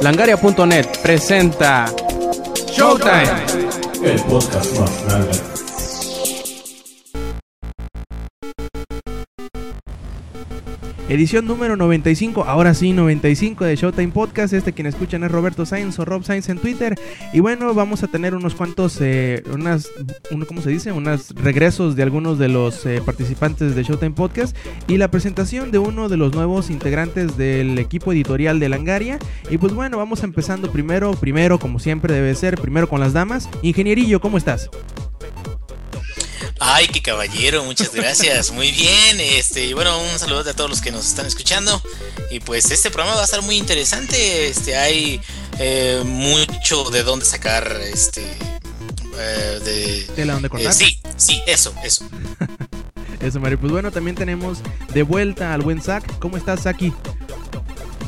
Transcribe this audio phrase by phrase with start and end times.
[0.00, 1.92] Langaria.net presenta
[2.72, 3.28] Showtime.
[11.10, 14.54] Edición número 95, ahora sí 95 de Showtime Podcast.
[14.54, 16.94] Este quien escuchan es Roberto Sainz o Rob Sainz en Twitter.
[17.32, 19.90] Y bueno, vamos a tener unos cuantos, eh, unas,
[20.46, 20.92] ¿cómo se dice?
[20.92, 24.56] Unos regresos de algunos de los eh, participantes de Showtime Podcast
[24.86, 29.18] y la presentación de uno de los nuevos integrantes del equipo editorial de Langaria.
[29.50, 33.48] Y pues bueno, vamos empezando primero, primero como siempre debe ser, primero con las damas.
[33.62, 34.70] Ingenierillo, ¿cómo estás?
[36.72, 38.52] Ay, qué caballero, muchas gracias.
[38.52, 41.82] Muy bien, este, y bueno, un saludo a todos los que nos están escuchando.
[42.30, 44.46] Y pues este programa va a estar muy interesante.
[44.46, 45.20] Este, hay
[45.58, 48.22] eh, mucho de dónde sacar, este,
[49.18, 50.06] eh, de.
[50.14, 50.70] ¿Tela donde cortar?
[50.70, 52.08] eh, sí, sí, eso, eso.
[53.20, 53.60] Eso, Mario.
[53.60, 54.60] Pues bueno, también tenemos
[54.94, 56.18] de vuelta al buen Zack.
[56.20, 56.90] ¿Cómo estás, Saki?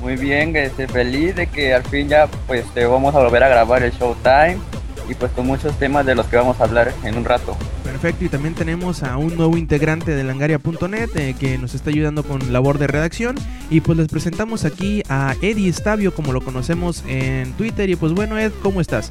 [0.00, 3.48] Muy bien, este, feliz de que al fin ya pues te vamos a volver a
[3.48, 4.58] grabar el Showtime
[5.08, 7.56] y pues con muchos temas de los que vamos a hablar en un rato.
[7.84, 12.22] Perfecto, y también tenemos a un nuevo integrante de langaria.net eh, que nos está ayudando
[12.22, 13.36] con labor de redacción.
[13.70, 17.90] Y pues les presentamos aquí a Eddie Estavio, como lo conocemos en Twitter.
[17.90, 19.10] Y pues bueno, Ed, ¿cómo estás?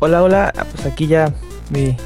[0.00, 1.32] Hola, hola, Ah, pues aquí ya
[1.70, 1.96] mi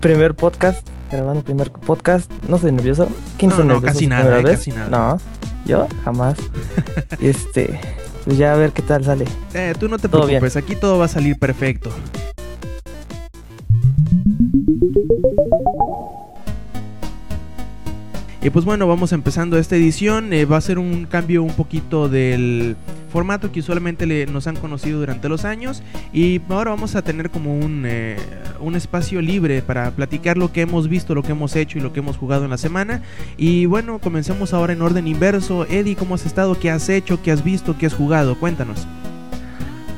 [0.00, 2.30] primer podcast, grabando el primer podcast.
[2.48, 3.08] No estoy nervioso.
[3.38, 4.88] ¿Quién No, no, nervioso casi nada, eh, casi nada.
[4.88, 5.20] No,
[5.64, 6.36] yo jamás.
[7.20, 7.80] este,
[8.24, 9.24] pues ya a ver qué tal sale.
[9.54, 10.40] Eh, tú no te Todo bien.
[10.40, 11.90] preocupes, aquí todo va a salir perfecto.
[18.44, 20.32] Y pues bueno, vamos empezando esta edición.
[20.32, 22.74] eh, va a ser un cambio un poquito del
[23.12, 25.80] formato que usualmente nos han conocido durante los años.
[26.12, 28.16] Y ahora vamos a tener como un, eh,
[28.58, 31.92] un espacio libre para platicar lo que hemos visto, lo que hemos hecho y lo
[31.92, 33.02] que hemos jugado en la semana.
[33.36, 35.64] Y bueno, comencemos ahora en orden inverso.
[35.66, 36.58] Eddie, ¿cómo has estado?
[36.58, 37.22] ¿Qué has hecho?
[37.22, 37.78] ¿Qué has visto?
[37.78, 38.36] ¿Qué has jugado?
[38.40, 38.88] Cuéntanos.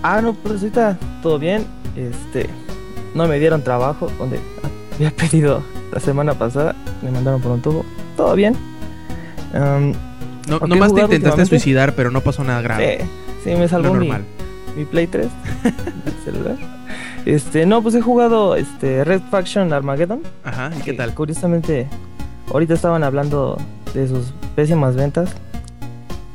[0.02, 1.64] Ah, no, pues ahorita todo bien.
[1.96, 2.50] Este,
[3.14, 4.38] no me dieron trabajo donde
[4.96, 6.76] había pedido la semana pasada.
[7.02, 7.86] Me mandaron por un tubo.
[8.16, 8.54] Todo bien.
[9.52, 9.92] Am,
[10.48, 13.00] No, nomás te intentaste suicidar, pero no pasó nada grave.
[13.42, 14.24] sí, sí, me salvó mi, normal.
[14.76, 15.28] mi Play 3
[16.04, 16.56] del celular.
[17.24, 20.20] Este, no, pues he jugado este Red Faction Armageddon.
[20.44, 21.14] Ajá, ¿y qué tal?
[21.14, 21.86] Curiosamente,
[22.52, 23.56] ahorita estaban hablando
[23.94, 25.30] de sus pésimas ventas.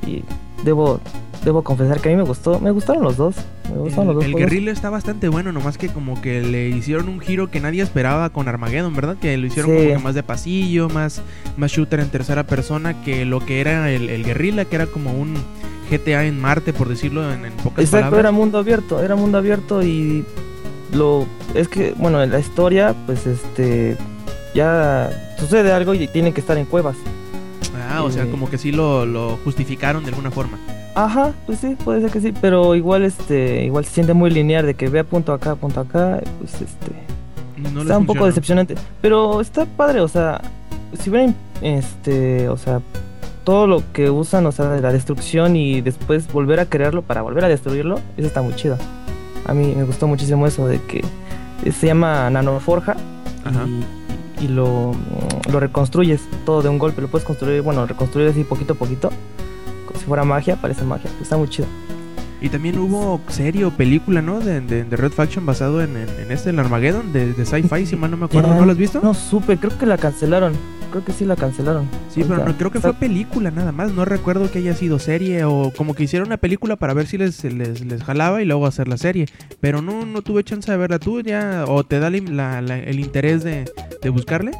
[0.07, 0.23] Y
[0.63, 0.99] debo,
[1.49, 3.35] debo confesar que a mí me gustó, me gustaron los dos.
[3.69, 4.49] Me gustaron los El, dos el juegos.
[4.51, 8.29] guerrilla está bastante bueno, nomás que como que le hicieron un giro que nadie esperaba
[8.29, 9.17] con Armageddon, ¿verdad?
[9.19, 9.77] Que lo hicieron Sí.
[9.77, 11.21] como que más de pasillo, más,
[11.57, 15.11] más shooter en tercera persona que lo que era el, el guerrilla, que era como
[15.11, 15.35] un
[15.91, 18.19] GTA en Marte, por decirlo en, en pocas Exacto, palabras.
[18.19, 20.23] era mundo abierto, era mundo abierto y
[20.93, 23.97] lo es que bueno, en la historia pues este
[24.55, 25.09] ya
[25.39, 26.95] sucede algo y tienen que estar en cuevas.
[27.91, 28.29] Ah, o sea, Eh.
[28.29, 30.57] como que sí lo, lo justificaron de alguna forma.
[30.99, 34.65] Ajá, pues sí, puede ser que sí, pero igual este igual se siente muy lineal
[34.65, 36.91] de que vea punto acá, punto acá, pues este
[37.71, 40.41] No está un poco decepcionante, pero está padre, o sea,
[41.01, 42.81] si ven este, o sea,
[43.45, 47.21] todo lo que usan, o sea, de la destrucción y después volver a crearlo para
[47.21, 48.77] volver a destruirlo, eso está muy chido.
[49.45, 51.01] A mí me gustó muchísimo eso de que
[51.71, 52.97] se llama nanoforja
[53.45, 53.65] Ajá.
[54.41, 54.91] y, y lo,
[55.49, 59.11] lo reconstruyes todo de un golpe, lo puedes construir, bueno, reconstruir así poquito a poquito,
[59.97, 61.67] si fuera magia, parece magia, está muy chido.
[62.41, 64.39] Y también hubo serie o película, ¿no?
[64.39, 67.85] De, de- de Red Faction basado en, en, en este, el Armageddon, de, de sci-fi,
[67.85, 68.53] si mal no me acuerdo.
[68.55, 69.01] ¿No lo has visto?
[69.03, 70.53] No supe, creo que la cancelaron,
[70.89, 71.89] creo que sí la cancelaron.
[72.09, 73.91] Sí, pero no, creo que está- fue película nada más.
[73.91, 77.17] No recuerdo que haya sido serie o como que hicieron una película para ver si
[77.17, 79.25] les, les, les jalaba y luego hacer la serie.
[79.59, 81.65] Pero no, no tuve chance de verla tú ya.
[81.67, 83.69] ¿O te da la- la- el interés de,
[84.01, 84.51] de buscarle?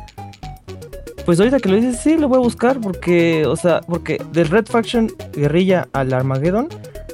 [1.29, 4.47] Pues ahorita que lo dices, sí, lo voy a buscar porque, o sea, porque del
[4.47, 6.69] Red Faction guerrilla al Armageddon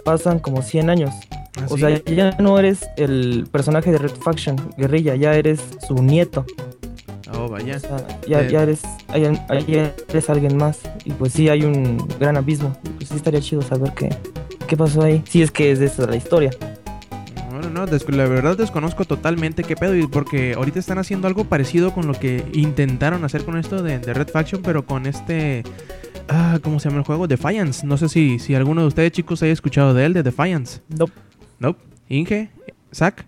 [0.05, 1.13] pasan como 100 años.
[1.59, 1.81] ¿Ah, O sí?
[1.81, 6.45] sea, ya no eres el personaje de Red Faction guerrilla, ya eres su nieto.
[7.37, 7.75] Oh, vaya.
[7.75, 8.49] O sea, ya, Eh.
[8.49, 10.79] ya eres ya, ya eres alguien más.
[11.03, 12.73] Y pues sí, hay un gran abismo.
[12.95, 14.15] Pues sí estaría chido saber qué,
[14.65, 15.21] qué pasó ahí.
[15.27, 16.51] Si es que es de esa la historia.
[17.75, 19.97] No, la verdad desconozco totalmente qué pedo.
[19.97, 23.99] y Porque ahorita están haciendo algo parecido con lo que intentaron hacer con esto de,
[23.99, 25.63] de Red Faction, pero con este.
[26.29, 27.27] Ah, ¿cómo se llama el juego?
[27.27, 27.85] Defiance.
[27.85, 30.79] No sé si, si alguno de ustedes, chicos, haya escuchado de él, de Defiance.
[30.87, 31.11] Nope.
[31.59, 31.81] Nope.
[32.07, 32.49] Inge,
[32.93, 33.25] Zack,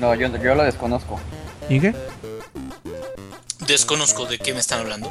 [0.00, 1.20] No, yo, yo lo desconozco.
[1.68, 1.94] Inge.
[3.72, 5.10] Desconozco de qué me están hablando.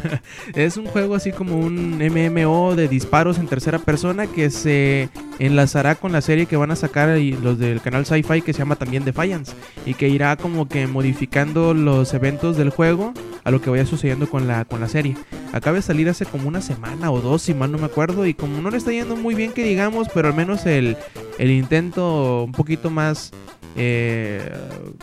[0.56, 5.08] Es un juego así como un MMO de disparos en tercera persona que se
[5.38, 8.74] enlazará con la serie que van a sacar los del canal Sci-Fi que se llama
[8.74, 9.52] también Defiance
[9.86, 13.14] y que irá como que modificando los eventos del juego
[13.44, 15.16] a lo que vaya sucediendo con la con la serie.
[15.52, 18.34] acaba de salir hace como una semana o dos, si mal no me acuerdo, y
[18.34, 20.96] como no le está yendo muy bien que digamos, pero al menos el,
[21.38, 23.30] el intento un poquito más
[23.76, 24.52] eh,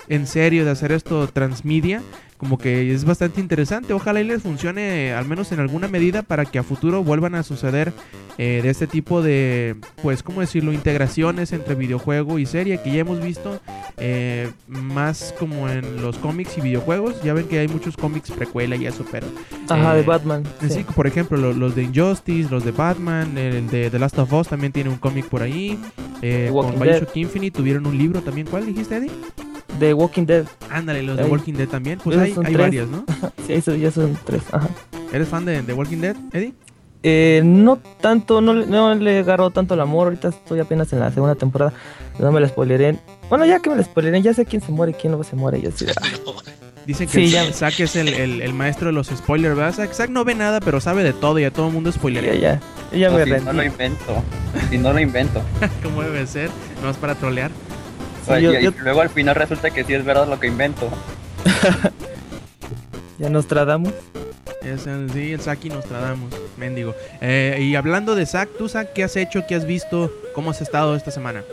[0.10, 2.02] en serio de hacer esto transmedia,
[2.40, 3.94] como que es bastante interesante.
[3.94, 7.44] Ojalá y les funcione al menos en alguna medida para que a futuro vuelvan a
[7.44, 7.92] suceder
[8.38, 10.72] eh, de este tipo de, pues, ¿cómo decirlo?
[10.72, 13.60] Integraciones entre videojuego y serie que ya hemos visto
[13.98, 17.22] eh, más como en los cómics y videojuegos.
[17.24, 19.28] Ya ven que hay muchos cómics precuela y eso, pero...
[19.68, 20.44] Ajá, de eh, Batman.
[20.62, 20.86] Sí, sí.
[20.96, 24.48] por ejemplo, lo- los, de Injustice, los de Batman, el de The Last of Us
[24.48, 25.78] también tiene un cómic por ahí.
[26.22, 28.48] Eh, con Bioshock Infinite tuvieron un libro también.
[28.48, 29.12] ¿Cuál dijiste, Eddie?
[29.80, 30.46] De Walking Dead.
[30.70, 31.30] Ándale, los de Ay.
[31.30, 32.00] Walking Dead también.
[32.04, 32.58] Pues Esos hay, hay tres.
[32.58, 33.06] varias, ¿no?
[33.48, 34.42] Sí, eso ya son tres.
[34.52, 34.68] Ajá.
[35.12, 36.54] ¿Eres fan de, de Walking Dead, Eddie?
[37.02, 40.08] Eh, no tanto, no, le- no le agarro tanto el amor.
[40.08, 41.74] Ahorita estoy apenas en la segunda temporada.
[42.20, 42.98] No me la spoileré.
[43.30, 45.36] Bueno, ya que me la spoileré, ya sé quién se muere y quién no se
[45.36, 45.62] muere.
[45.62, 45.86] Yo sí,
[46.86, 47.52] Dicen que Sí, ya.
[47.54, 49.74] Zack es el, el- el maestro de los spoilers, ¿verdad?
[49.74, 51.96] Zack, Zack no ve nada, pero sabe de todo y a todo el mundo ya,
[51.98, 52.40] spoiler.
[52.40, 52.60] ya.
[52.92, 54.24] Ya No, me si no lo invento.
[54.70, 55.42] Si no lo invento.
[55.84, 56.50] Como debe ser,
[56.84, 57.52] no es para trolear.
[58.38, 60.90] Yo- y, yo- y luego al final resulta que sí es verdad lo que invento.
[63.18, 63.94] Ya nos tradamos.
[64.64, 66.96] Es el, sí, el Zack y Nostradamus, mendigo.
[67.22, 69.44] Eh, y hablando de Zack, ¿tú, Zack, qué has hecho?
[69.48, 70.12] ¿Qué has visto?
[70.34, 71.44] ¿Cómo has estado esta semana?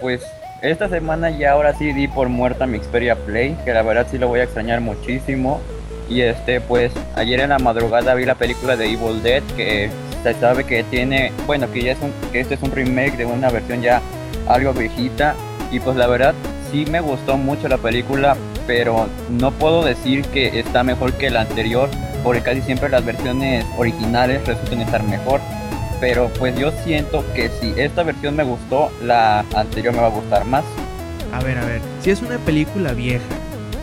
[0.00, 0.22] Pues
[0.62, 4.16] esta semana ya ahora sí di por muerta mi Xperia Play, que la verdad sí
[4.18, 5.60] lo voy a extrañar muchísimo.
[6.08, 9.90] Y este, pues ayer en la madrugada vi la película de Evil Dead, que
[10.22, 13.26] se sabe que tiene, bueno, que ya es un, que este es un remake de
[13.26, 14.00] una versión ya
[14.46, 15.34] algo viejita.
[15.74, 16.36] Y pues la verdad
[16.70, 21.40] sí me gustó mucho la película, pero no puedo decir que está mejor que la
[21.40, 21.90] anterior,
[22.22, 25.40] porque casi siempre las versiones originales resultan estar mejor.
[25.98, 30.10] Pero pues yo siento que si esta versión me gustó, la anterior me va a
[30.10, 30.64] gustar más.
[31.32, 33.24] A ver, a ver, si es una película vieja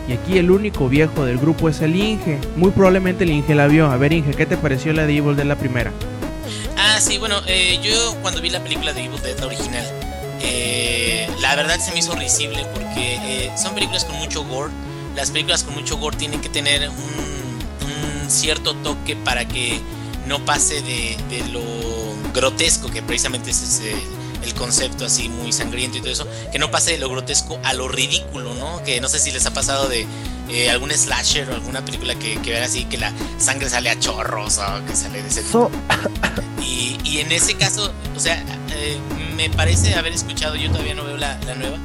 [0.07, 3.67] y aquí el único viejo del grupo es el Inge, muy probablemente el Inge la
[3.67, 3.91] vio.
[3.91, 5.91] A ver, Inge, ¿qué te pareció la de Evil de la primera?
[6.77, 9.83] Ah, sí, bueno, eh, yo cuando vi la película de Evil Dead, la original,
[10.43, 14.71] eh, la verdad se me hizo risible porque eh, son películas con mucho gore.
[15.15, 19.81] Las películas con mucho gore tienen que tener un, cierto toque para que
[20.25, 21.61] no pase de, de lo
[22.33, 26.59] grotesco, que precisamente ese es el, el concepto así muy sangriento y todo eso, que
[26.59, 28.83] no pase de lo grotesco a lo ridículo, ¿no?
[28.83, 30.05] Que no sé si les ha pasado de
[30.49, 33.99] eh, algún slasher o alguna película que, que vean así que la sangre sale a
[33.99, 35.69] chorros o que sale de ese So,
[36.61, 38.43] y, y en ese caso, o sea,
[38.75, 38.97] eh,
[39.35, 41.77] me parece haber escuchado, yo todavía no veo la, la nueva,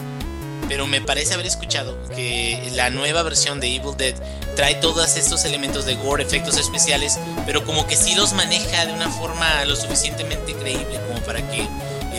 [0.68, 4.14] pero me parece haber escuchado que la nueva versión de Evil Dead
[4.56, 8.92] trae todos estos elementos de gore, efectos especiales, pero como que sí los maneja de
[8.92, 11.68] una forma lo suficientemente creíble como para que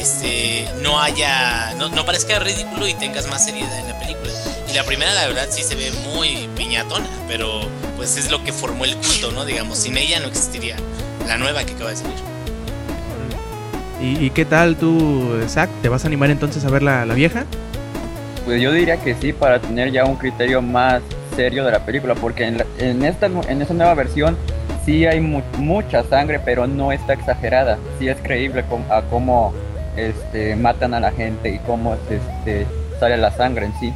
[0.02, 4.32] este no haya, no, no parezca ridículo y tengas más seriedad en la película.
[4.70, 7.62] Y la primera, la verdad, sí se ve muy piñatona, pero
[7.96, 9.46] pues es lo que formó el culto, ¿no?
[9.46, 10.76] Digamos, sin ella no existiría
[11.28, 12.16] la nueva que acaba de salir.
[14.02, 15.70] ¿Y, y qué tal tú, Zack?
[15.82, 17.46] ¿Te vas a animar entonces a ver la, la vieja?
[18.46, 21.02] Pues yo diría que sí, para tener ya un criterio más
[21.36, 24.38] serio de la película, porque en, la- en esta, nu- en esta nueva versión
[24.86, 27.78] sí hay mu- mucha sangre, pero no está exagerada.
[28.00, 29.54] Sí es creíble a cómo
[29.98, 32.66] este, matan a la gente y cómo este,
[33.00, 33.94] sale la sangre en sí.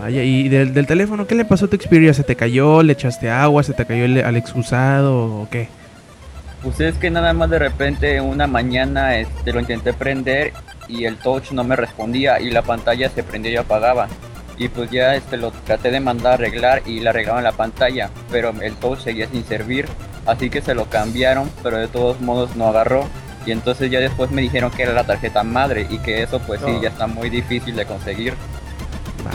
[0.00, 2.12] Vaya, y del, del teléfono, ¿qué le pasó a tu Xperia?
[2.12, 2.82] ¿Se te cayó?
[2.82, 3.62] ¿Le echaste agua?
[3.62, 5.42] ¿Se te cayó el, al excusado?
[5.42, 5.68] ¿O qué?
[6.62, 10.52] Pues es que nada más de repente una mañana este, lo intenté prender
[10.88, 14.08] y el touch no me respondía y la pantalla se prendía y apagaba.
[14.58, 18.10] Y pues ya este, lo traté de mandar a arreglar y le arreglaron la pantalla,
[18.30, 19.86] pero el touch seguía sin servir,
[20.24, 23.06] así que se lo cambiaron, pero de todos modos no agarró.
[23.46, 26.60] Y entonces ya después me dijeron que era la tarjeta madre y que eso pues
[26.60, 26.82] sí Oh.
[26.82, 28.34] ya está muy difícil de conseguir.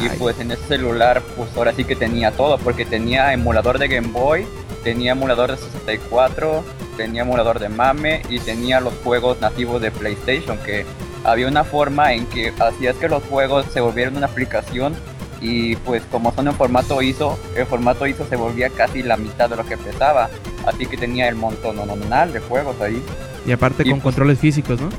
[0.02, 3.88] Y pues en ese celular, pues ahora sí que tenía todo, porque tenía emulador de
[3.88, 4.46] Game Boy,
[4.84, 6.64] tenía emulador de 64,
[6.96, 10.86] tenía emulador de MAME y tenía los juegos nativos de PlayStation, que
[11.26, 14.96] había una forma en que hacías que los juegos se volvieran una aplicación
[15.42, 19.50] y pues como son en formato ISO, el formato ISO se volvía casi la mitad
[19.50, 20.30] de lo que pesaba,
[20.66, 23.04] así que tenía el montón nominal de juegos ahí.
[23.46, 24.90] Y aparte y con pues- controles físicos, ¿no?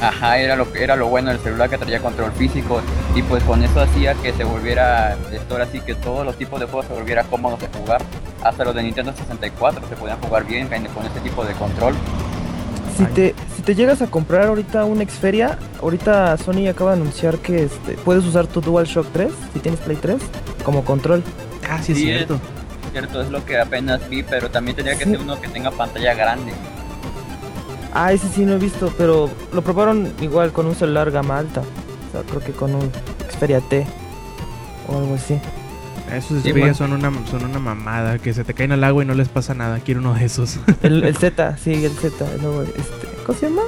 [0.00, 2.82] Ajá, era lo que era lo bueno del celular que traía control físico
[3.14, 6.60] y pues con eso hacía que se volviera esto ahora sí que todos los tipos
[6.60, 8.02] de juegos se volviera cómodos de jugar,
[8.44, 11.94] hasta los de Nintendo 64 se podían jugar bien con ese tipo de control.
[12.98, 17.38] si te, si te llegas a comprar ahorita un Xperia, ahorita Sony acaba de anunciar
[17.38, 20.18] que este, puedes usar tu DualShock 3, si tienes Play 3,
[20.62, 21.22] como control.
[21.70, 22.38] Ah, sí es cierto.
[22.92, 25.10] Cierto, es lo que apenas vi, pero también tendría que Sí.
[25.12, 26.52] ser uno que tenga pantalla grande.
[27.98, 31.62] Ah, ese sí no he visto, pero lo probaron igual con un celular gama alta.
[31.62, 32.90] O sea, creo que con un
[33.30, 33.86] Xperia T
[34.88, 35.40] o algo así.
[36.12, 39.06] Esos Sí, Xperia son, una, son una mamada, que se te caen al agua y
[39.06, 39.80] no les pasa nada.
[39.80, 40.58] Quiero uno de esos.
[40.82, 42.24] El, el Z, sí, el Z.
[42.34, 43.62] el nuevo, este, ¿Cómo se llama?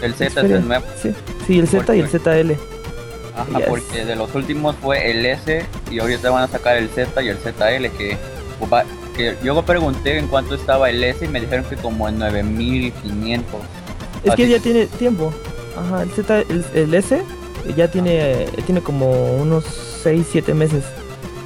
[0.00, 0.56] El Z es Xperia.
[0.58, 0.84] el nuevo.
[1.02, 1.12] Sí,
[1.46, 2.52] sí el Z y el ZL.
[3.36, 3.66] Ajá, Yes.
[3.68, 7.28] porque de los últimos fue el S y ahorita van a sacar el Z y
[7.28, 8.16] el ZL que,
[8.72, 12.18] va- que yo pregunté en cuánto estaba el S y me dijeron que como en
[12.18, 13.60] 9500.
[14.24, 15.32] Es que Así- ya tiene tiempo.
[15.76, 17.22] Ajá, el Z, el, el S
[17.76, 19.64] ya tiene, tiene como unos
[20.02, 20.84] 6, 7 meses.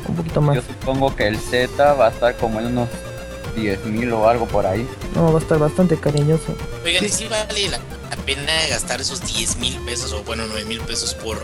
[0.08, 0.56] Un poquito más.
[0.56, 2.88] Yo supongo que el Z va a estar como en unos
[3.56, 4.86] 10.000 o algo por ahí.
[5.14, 6.54] No, va a estar bastante cariñoso.
[6.84, 7.78] Oigan, ¿y si vale la,
[8.10, 11.42] la pena gastar esos 10 mil pesos o bueno, 9 mil pesos por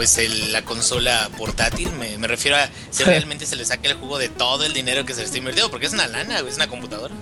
[0.00, 1.90] pues el- la consola portátil?
[1.98, 5.04] Me, me refiero a si realmente se le saca el jugo de todo el dinero
[5.04, 7.12] que se le está invirtiendo, porque es una lana, es una computadora.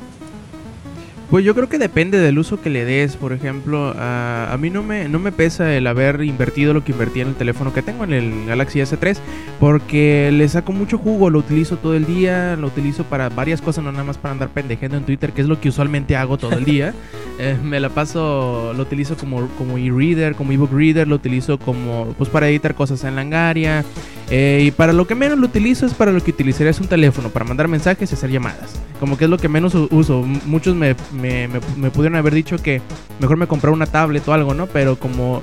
[1.29, 3.17] Pues yo creo que depende del uso que le des.
[3.17, 6.93] Por ejemplo, a, a mí no me, no me pesa el haber invertido lo que
[6.93, 9.17] invertí en el teléfono que tengo, en el Galaxy S3,
[9.59, 13.83] porque le saco mucho jugo, lo utilizo todo el día, lo utilizo para varias cosas,
[13.83, 16.53] no nada más para andar pendejando en Twitter, que es lo que usualmente hago todo
[16.53, 16.95] el día.
[17.41, 22.13] Eh, me la paso, lo utilizo como, como e-reader, como ebook reader, lo utilizo como,
[22.19, 23.85] pues para editar cosas en Langaria.
[24.29, 27.31] eh, y para lo que menos lo utilizo es para lo que utilizarías un teléfono,
[27.31, 28.75] para mandar mensajes y hacer llamadas.
[28.99, 30.23] Como que es lo que menos uso.
[30.47, 31.49] Muchos me, me,
[31.91, 32.83] pudieron haber dicho que
[33.21, 34.67] mejor me comprara una tablet o algo, ¿no?
[34.67, 35.41] Pero como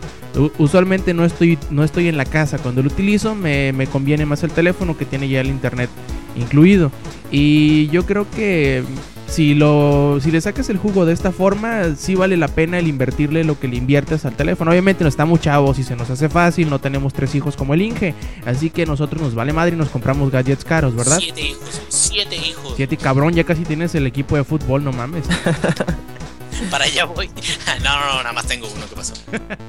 [0.58, 4.44] usualmente no estoy, no estoy en la casa cuando lo utilizo, me, me conviene más
[4.44, 5.90] el teléfono que tiene ya el internet
[6.36, 6.92] incluido.
[7.32, 8.84] Y yo creo que
[9.28, 12.88] si lo si le sacas el jugo de esta forma, sí vale la pena el
[12.88, 14.72] invertirle lo que le inviertes al teléfono.
[14.72, 17.82] Obviamente no estamos chavos y se nos hace fácil, no tenemos tres hijos como el
[17.82, 18.14] Inge,
[18.46, 21.20] así que nosotros nos vale madre y nos compramos gadgets caros, ¿verdad?
[21.20, 22.74] Siete hijos, siete hijos.
[22.76, 25.26] Siete cabrón, ya casi tienes el equipo de fútbol, no mames.
[26.72, 27.30] Para allá voy.
[27.84, 29.14] No, no, no, nada más tengo uno que pasó.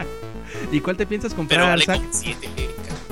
[0.72, 2.48] ¿Y cuál te piensas comprar, Pero vale siete.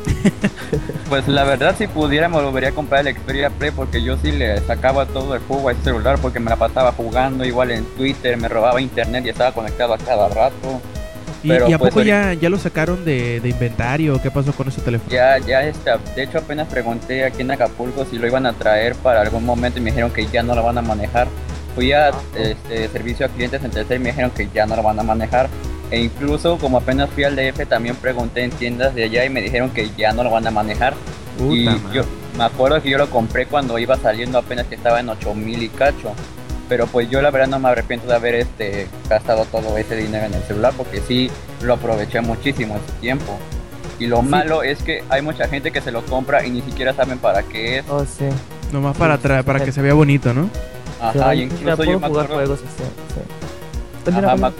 [1.08, 4.32] Pues la verdad si pudiera me volvería a comprar el Xperia Play porque yo sí
[4.32, 7.84] le sacaba todo el jugo a ese celular porque me la pasaba jugando igual en
[7.84, 10.80] Twitter, me robaba internet y estaba conectado a cada rato.
[11.42, 14.20] ¿Y, Pero, y a pues, poco ya, ya lo sacaron de, de inventario?
[14.20, 15.10] ¿Qué pasó con ese teléfono?
[15.10, 18.94] Ya, ya este, de hecho apenas pregunté aquí en Acapulco si lo iban a traer
[18.94, 21.28] para algún momento y me dijeron que ya no lo van a manejar.
[21.74, 24.82] Fui a este, servicio a clientes en Telcel y me dijeron que ya no lo
[24.82, 25.50] van a manejar.
[25.90, 29.40] E incluso como apenas fui al DF también pregunté en tiendas de allá y me
[29.40, 30.94] dijeron que ya no lo van a manejar.
[31.38, 31.96] y Puta madre.
[31.96, 32.02] yo
[32.38, 35.68] me acuerdo que yo lo compré cuando iba saliendo apenas que estaba en 8000 y
[35.68, 36.12] cacho.
[36.68, 40.24] Pero pues yo la verdad no me arrepiento de haber este gastado todo ese dinero
[40.26, 41.30] en el celular porque sí
[41.62, 43.36] lo aproveché muchísimo ese tiempo.
[44.00, 46.94] Y lo malo es que hay mucha gente que se lo compra y ni siquiera
[46.94, 47.84] saben para qué es.
[47.88, 48.24] Oh, sí.
[48.72, 50.48] Nomás para, tra- para que se vea bonito, ¿no?
[51.00, 52.84] Ajá, y incluso yo me jugar acuerdo, juegos así.
[53.14, 53.20] Sí.
[54.04, 54.52] Continúa, ajá,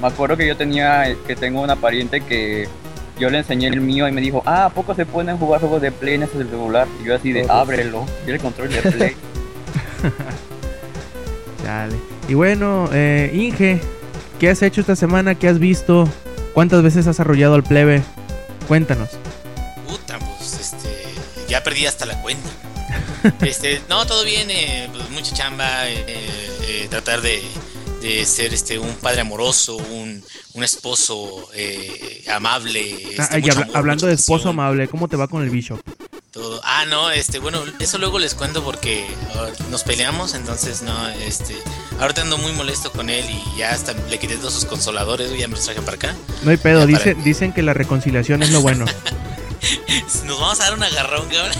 [0.00, 2.68] me, acuerdo que yo tenía, que tengo una pariente que
[3.18, 5.82] yo le enseñé el mío y me dijo, ah, ¿a poco se pueden jugar juegos
[5.82, 6.86] de Play en ese celular?
[7.02, 9.16] Y yo así de, ábrelo, y el control de Play.
[11.64, 11.96] Dale.
[12.28, 13.80] Y bueno, eh, Inge,
[14.38, 15.34] ¿qué has hecho esta semana?
[15.34, 16.08] ¿Qué has visto?
[16.54, 18.02] ¿Cuántas veces has arrollado al plebe?
[18.66, 19.10] Cuéntanos.
[19.86, 20.88] Puta, pues este.
[21.48, 22.48] Ya perdí hasta la cuenta.
[23.42, 27.42] Este, no, todo bien, eh, pues, mucha chamba, eh, eh, tratar de,
[28.00, 32.80] de ser este un padre amoroso, un, un esposo eh, amable.
[33.10, 35.50] este, Ah, y habla- amor, hablando de esposo pasión, amable, ¿cómo te va con el
[35.50, 35.80] Bishop?
[36.32, 36.60] todo.
[36.62, 39.04] Ah, no, este, bueno, eso luego les cuento porque
[39.34, 41.56] ah, nos peleamos, entonces no, este,
[41.98, 45.48] ahorita ando muy molesto con él y ya hasta le quité todos sus consoladores, ya
[45.48, 46.14] me los traje para acá.
[46.44, 48.84] No hay pedo, dice- para- dicen que la reconciliación es lo bueno.
[50.24, 51.56] Nos vamos a dar un agarrón, cabrón.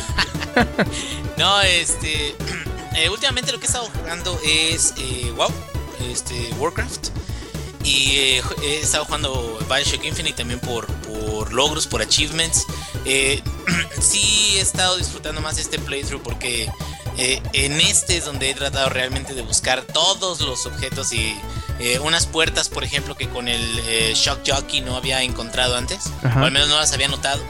[1.36, 2.34] no, este.
[2.96, 5.50] eh, últimamente lo que he estado jugando es eh, WoW,
[6.10, 7.08] este, Warcraft.
[7.82, 12.66] Y eh, he estado jugando Bioshock Infinite también por, por logros, por achievements.
[13.04, 13.42] Eh,
[14.00, 16.70] sí he estado disfrutando más este playthrough porque
[17.16, 21.36] eh, en este es donde he tratado realmente de buscar todos los objetos y
[21.78, 26.10] eh, unas puertas, por ejemplo, que con el eh, Shock Jockey no había encontrado antes.
[26.22, 26.42] Ajá.
[26.42, 27.42] O al menos no las había notado.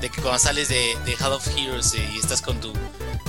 [0.00, 2.72] De que cuando sales de, de Hall of Heroes y estás con tu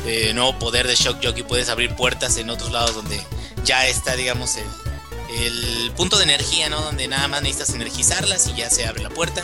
[0.05, 3.21] eh, nuevo poder de Shock Jockey puedes abrir puertas en otros lados donde
[3.67, 4.65] ya está, digamos, el,
[5.43, 6.81] el punto de energía, ¿no?
[6.81, 9.43] Donde nada más necesitas energizarlas y ya se abre la puerta.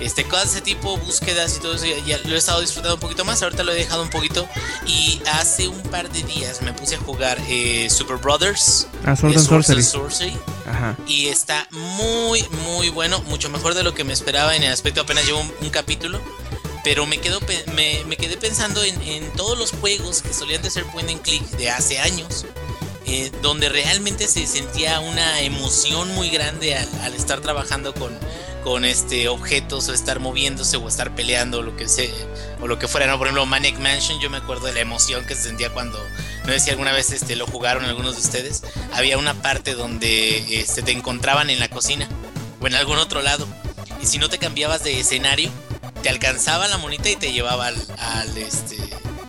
[0.00, 2.94] Este, cosas de ese tipo, búsquedas y todo eso, ya, ya lo he estado disfrutando
[2.94, 3.42] un poquito más.
[3.42, 4.48] Ahorita lo he dejado un poquito.
[4.86, 8.86] Y hace un par de días me puse a jugar eh, Super Brothers.
[9.04, 9.82] Ah, Sword eh, and Swords Sorcery.
[9.82, 10.96] Sorcery Ajá.
[11.06, 15.02] y está muy muy bueno, mucho mejor de lo que me esperaba en el aspecto
[15.02, 16.18] apenas llevo un, un capítulo,
[16.82, 17.40] pero me quedo
[17.74, 21.20] me, me quedé pensando en, en todos los juegos que solían de ser point and
[21.22, 22.46] click de hace años,
[23.12, 28.16] eh, donde realmente se sentía una emoción muy grande al, estar trabajando con,
[28.62, 32.08] con este objetos o estar moviéndose o estar peleando o lo que sea
[32.60, 33.18] o lo que fuera, ¿no?
[33.18, 35.98] Por ejemplo, Manic Mansion, yo me acuerdo de la emoción que se sentía cuando,
[36.46, 38.62] no sé si alguna vez este, lo jugaron algunos de ustedes,
[38.92, 42.08] había una parte donde este, te encontraban en la cocina
[42.60, 43.48] o en algún otro lado
[44.00, 45.50] y si no te cambiabas de escenario,
[46.04, 48.76] te alcanzaba la monita y te llevaba al, al, este,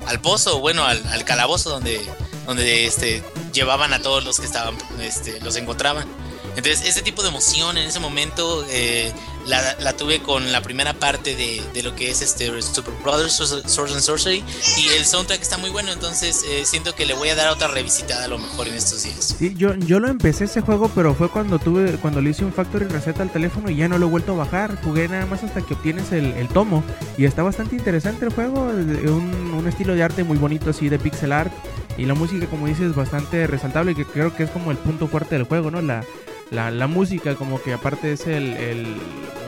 [0.05, 1.99] al pozo, bueno, al, al calabozo donde,
[2.45, 6.07] donde este, llevaban a todos los que estaban, este, los encontraban.
[6.55, 9.11] Entonces, ese tipo de emoción en ese momento eh,
[9.47, 13.33] la, la, tuve con la primera parte de, de, lo que es este Super Brothers
[13.33, 14.43] Swords and Sorcery
[14.77, 17.69] y el soundtrack está muy bueno, entonces eh, siento que le voy a dar otra
[17.69, 19.35] revisitada a lo mejor en estos días.
[19.39, 22.53] Sí, yo, yo lo empecé ese juego, pero fue cuando tuve cuando le hice un
[22.53, 24.77] factory reset al teléfono y ya no lo he vuelto a bajar.
[24.83, 26.83] Jugué nada más hasta que obtienes el, el tomo
[27.17, 30.99] y está bastante interesante el juego, un, un estilo de arte muy bonito así de
[30.99, 31.51] pixel art
[31.97, 35.35] y la música como dices bastante resaltable que creo que es como el punto fuerte
[35.35, 35.81] del juego, ¿no?
[35.81, 36.03] La
[36.51, 38.85] la, la, música como que aparte es el, el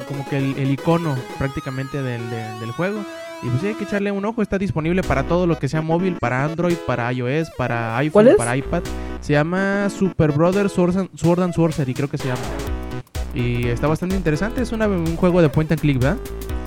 [0.07, 3.01] como que el, el, icono prácticamente del, del, del juego
[3.41, 5.81] y pues sí, hay que echarle un ojo está disponible para todo lo que sea
[5.81, 8.83] móvil para Android para iOS para iPhone para iPad
[9.19, 12.41] se llama Super Brothers Sword and, Sword and Sorcery creo que se llama
[13.35, 16.17] y está bastante interesante es una, un juego de point and click ¿verdad?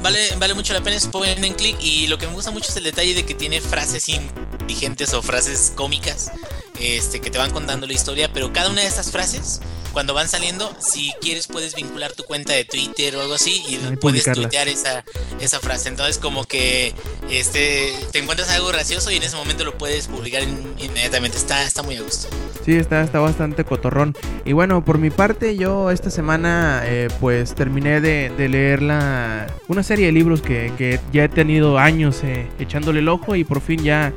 [0.07, 2.77] Vale, mucho la pena es point and click y lo que me gusta mucho es
[2.77, 6.31] el detalle de que tiene frases inteligentes o frases cómicas
[6.80, 9.61] este, que te van contando la historia, pero cada una de estas frases
[9.92, 13.97] cuando van saliendo, si quieres puedes vincular tu cuenta de Twitter o algo así y
[13.97, 15.04] puedes tuitear esa,
[15.40, 15.88] esa frase.
[15.88, 16.92] Entonces como que
[17.30, 21.38] este te encuentras algo gracioso y en ese momento lo puedes publicar in- inmediatamente.
[21.38, 22.28] Está, está muy a gusto.
[22.62, 24.14] Sí, está, está bastante cotorrón.
[24.45, 29.47] Y bueno, por mi parte, yo esta semana eh, pues terminé de, de leer la,
[29.68, 33.45] una serie de libros que, que ya he tenido años eh, echándole el ojo y
[33.45, 34.12] por fin ya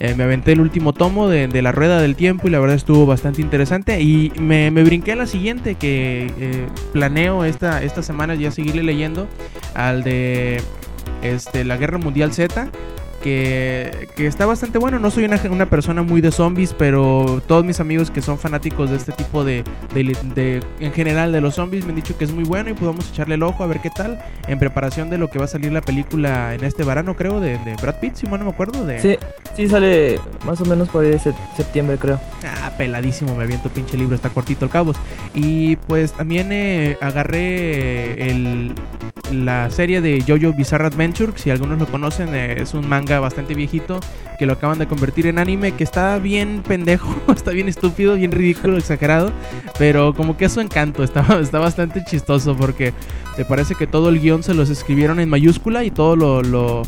[0.00, 2.74] eh, me aventé el último tomo de, de La Rueda del Tiempo y la verdad
[2.74, 4.00] estuvo bastante interesante.
[4.00, 8.82] Y me, me brinqué a la siguiente que eh, planeo esta, esta semana ya seguirle
[8.82, 9.28] leyendo
[9.74, 10.62] al de
[11.22, 12.70] este, la Guerra Mundial Z.
[13.22, 14.98] Que, que está bastante bueno.
[14.98, 18.90] No soy una, una persona muy de zombies, pero todos mis amigos que son fanáticos
[18.90, 19.62] de este tipo de,
[19.94, 22.74] de, de- en general de los zombies me han dicho que es muy bueno y
[23.08, 25.48] a echarle el ojo a ver qué tal en preparación de lo que va a
[25.48, 28.52] salir la película en este verano, creo, de, de Brad Pitt, si mal no me
[28.52, 28.84] acuerdo.
[28.86, 29.00] De...
[29.00, 29.16] Sí,
[29.56, 31.18] sí sale más o menos por ahí
[31.56, 32.18] septiembre, creo.
[32.44, 34.96] Ah, peladísimo, me aviento pinche libro, está cortito el cabos.
[35.34, 38.74] Y pues también eh, agarré el,
[39.32, 43.54] la serie de Jojo Bizarre Adventure, si algunos lo conocen, eh, es un manga bastante
[43.54, 44.00] viejito
[44.38, 48.32] que lo acaban de convertir en anime, que está bien pendejo, está bien estúpido, bien
[48.32, 49.32] ridículo, exagerado,
[49.78, 52.92] pero como que es su encanto, está, está bastante chistoso porque
[53.36, 56.42] te parece que todo el guion se los escribieron en mayúscula y todo lo...
[56.42, 56.82] lo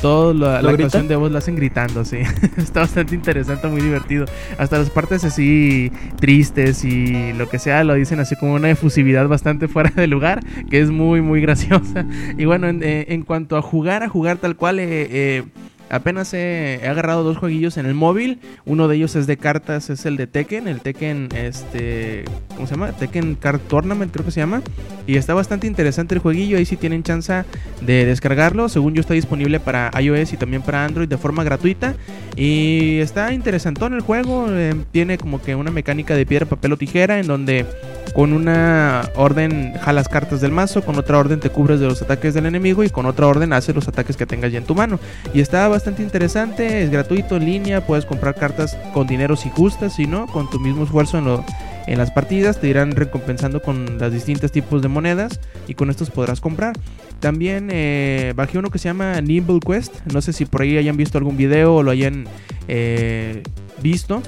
[0.00, 2.18] todo la, ¿Lo la actuación de voz la hacen gritando, sí.
[2.56, 4.26] Está bastante interesante, muy divertido.
[4.58, 9.28] Hasta las partes así tristes y lo que sea lo dicen así como una efusividad
[9.28, 12.06] bastante fuera de lugar, que es muy, muy graciosa.
[12.38, 15.44] Y bueno, en, eh, en cuanto a jugar, a jugar tal cual, eh, eh,
[15.90, 18.40] apenas he, agarrado dos jueguillos en el móvil.
[18.64, 22.24] Uno de ellos es de cartas, es el de Tekken, el Tekken, este,
[22.54, 22.92] ¿cómo se llama?
[22.92, 24.62] Tekken Card Tournament, creo que se llama.
[25.06, 26.58] Y está bastante interesante el jueguillo.
[26.58, 27.44] Ahí si tienen chance
[27.80, 28.68] de descargarlo.
[28.68, 31.94] Según yo está disponible para iOS y también para Android de forma gratuita.
[32.36, 34.46] Y está interesantón el juego.
[34.50, 37.66] eh, tiene como que una mecánica de piedra, papel o tijera en donde
[38.14, 42.34] con una orden jalas cartas del mazo, con otra orden te cubres de los ataques
[42.34, 44.98] del enemigo y con otra orden haces los ataques que tengas ya en tu mano.
[45.32, 49.94] Y está bastante interesante, es gratuito en línea, puedes comprar cartas con dinero si gustas,
[49.94, 51.44] si no, con tu mismo esfuerzo en, lo-
[51.86, 56.10] en las partidas te irán recompensando con los distintos tipos de monedas y con estos
[56.10, 56.74] podrás comprar.
[57.20, 60.96] También eh, bajé uno que se llama Nimble Quest, no sé si por ahí hayan
[60.96, 62.26] visto algún video o lo hayan
[62.68, 63.42] eh,
[63.82, 64.22] visto.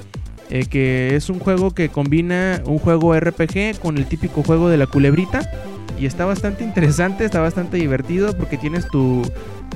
[0.49, 4.77] eh, que es un juego que combina un juego RPG con el típico juego de
[4.77, 5.41] la culebrita.
[5.99, 9.21] Y está bastante interesante, está bastante divertido porque tienes tu,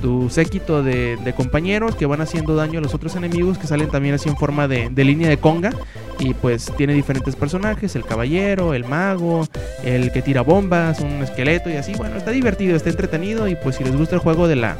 [0.00, 4.14] tu séquito de, compañeros que van haciendo daño a los otros enemigos que salen también
[4.14, 5.70] así en forma de línea de conga.
[6.18, 9.46] Y pues tiene diferentes personajes, el caballero, el mago,
[9.84, 11.92] el que tira bombas, un esqueleto y así.
[11.94, 14.76] Bueno, está divertido, está entretenido y pues si les gusta el juego de la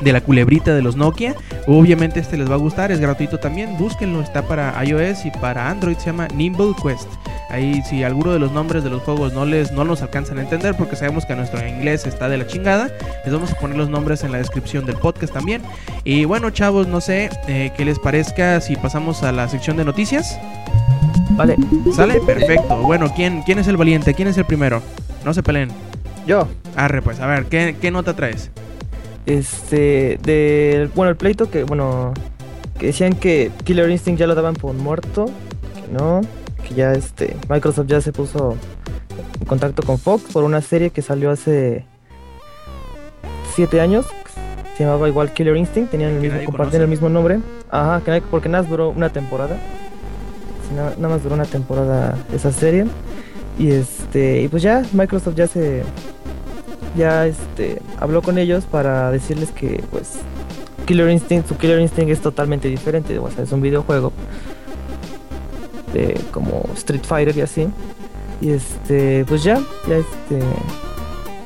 [0.00, 1.34] de la culebrita de los Nokia,
[1.66, 5.68] obviamente este les va a gustar, es gratuito también, búsquenlo, está para iOS y para
[5.68, 7.08] Android, se llama Nimble Quest.
[7.48, 10.42] Ahí si alguno de los nombres de los juegos no les no nos alcanzan a
[10.42, 12.90] entender porque sabemos que nuestro inglés está de la chingada,
[13.24, 15.62] les vamos a poner los nombres en la descripción del podcast también.
[16.04, 19.84] Y bueno, chavos, no sé eh, qué les parezca si pasamos a la sección de
[19.84, 20.38] noticias.
[21.30, 21.56] Vale,
[21.94, 22.20] ¿Sale?
[22.20, 22.76] Perfecto.
[22.78, 24.14] Bueno, ¿quién, quién es el valiente?
[24.14, 24.82] ¿Quién es el primero?
[25.24, 25.70] No se peleen.
[26.26, 26.48] yo.
[26.76, 28.50] Arre, pues, a ver, ¿qué, qué nota traes?
[29.26, 32.14] Este, del, bueno, el pleito que, bueno,
[32.78, 35.26] que decían que Killer Instinct ya lo daban por muerto,
[35.74, 36.20] que no,
[36.66, 38.56] que ya este, Microsoft ya se puso
[39.40, 41.84] en contacto con Fox por una serie que salió hace
[43.54, 44.06] siete años.
[44.76, 47.40] Se llamaba igual Killer Instinct, tenían el mismo, compartían el mismo nombre.
[47.70, 49.56] Ajá, que porque nada más duró una temporada.
[50.74, 52.84] Nada más duró una temporada esa serie.
[53.58, 55.82] Y este, y pues ya Microsoft ya se
[56.96, 60.18] ya este habló con ellos para decirles que pues
[60.86, 64.12] Killer Instinct, su Killer Instinct es totalmente diferente, o sea, es un videojuego
[65.92, 67.68] de como Street Fighter y así.
[68.40, 70.40] Y este, pues ya, ya este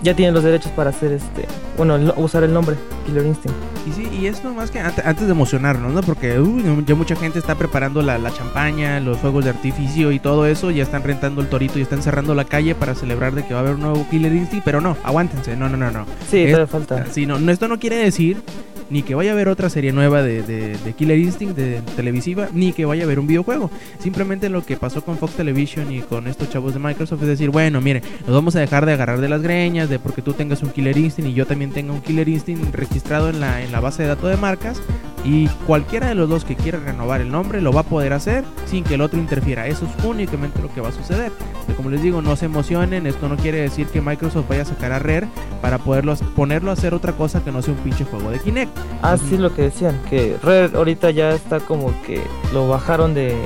[0.02, 3.69] ya tienen los derechos para hacer este, bueno, usar el nombre Killer Instinct.
[3.86, 6.02] Y sí, y es nomás que ante- antes de emocionarnos, ¿no?
[6.02, 10.18] Porque uy, ya mucha gente está preparando la, la champaña, los fuegos de artificio y
[10.18, 13.44] todo eso, ya están rentando el torito y están cerrando la calle para celebrar de
[13.44, 16.04] que va a haber un nuevo Killer Instinct, pero no, aguántense, no, no, no, no.
[16.30, 17.06] Sí, Es- falta.
[17.10, 18.42] Sí, no, esto no quiere decir
[18.90, 22.48] ni que vaya a haber otra serie nueva de, de- de Killer Instinct de televisiva,
[22.52, 23.70] ni que vaya a haber un videojuego.
[24.00, 27.50] Simplemente lo que pasó con Fox Television y con estos chavos de Microsoft es decir,
[27.50, 30.62] bueno, mire, nos vamos a dejar de agarrar de las greñas, de porque tú tengas
[30.64, 33.80] un Killer Instinct y yo también tenga un Killer Instinct registrado en la, en la
[33.80, 34.80] base de datos de marcas.
[35.22, 38.42] Y cualquiera de los dos que quiera renovar el nombre lo va a poder hacer
[38.64, 39.66] sin que el otro interfiera.
[39.66, 41.30] Eso es únicamente lo que va a suceder.
[41.68, 43.06] Y como les digo, no se emocionen.
[43.06, 45.28] Esto no quiere decir que Microsoft vaya a sacar a Rare
[45.60, 48.74] para poderlo ponerlo a hacer otra cosa que no sea un pinche juego de Kinect.
[49.02, 52.22] Ah, sí, lo que decían, que Red ahorita ya está como que
[52.54, 53.36] lo bajaron de,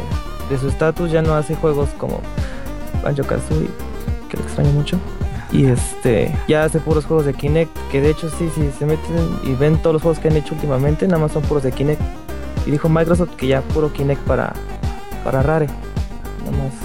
[0.49, 2.21] de su estatus, ya no hace juegos como
[3.03, 3.69] Banjo Kazooie,
[4.29, 5.01] que le extraño mucho.
[5.53, 9.15] Y este, ya hace puros juegos de Kinect, que de hecho sí, sí, se meten
[9.45, 12.01] y ven todos los juegos que han hecho últimamente, nada más son puros de Kinect.
[12.67, 14.53] Y dijo Microsoft que ya puro Kinect para,
[15.23, 15.67] para Rare.
[16.45, 16.84] Nada más.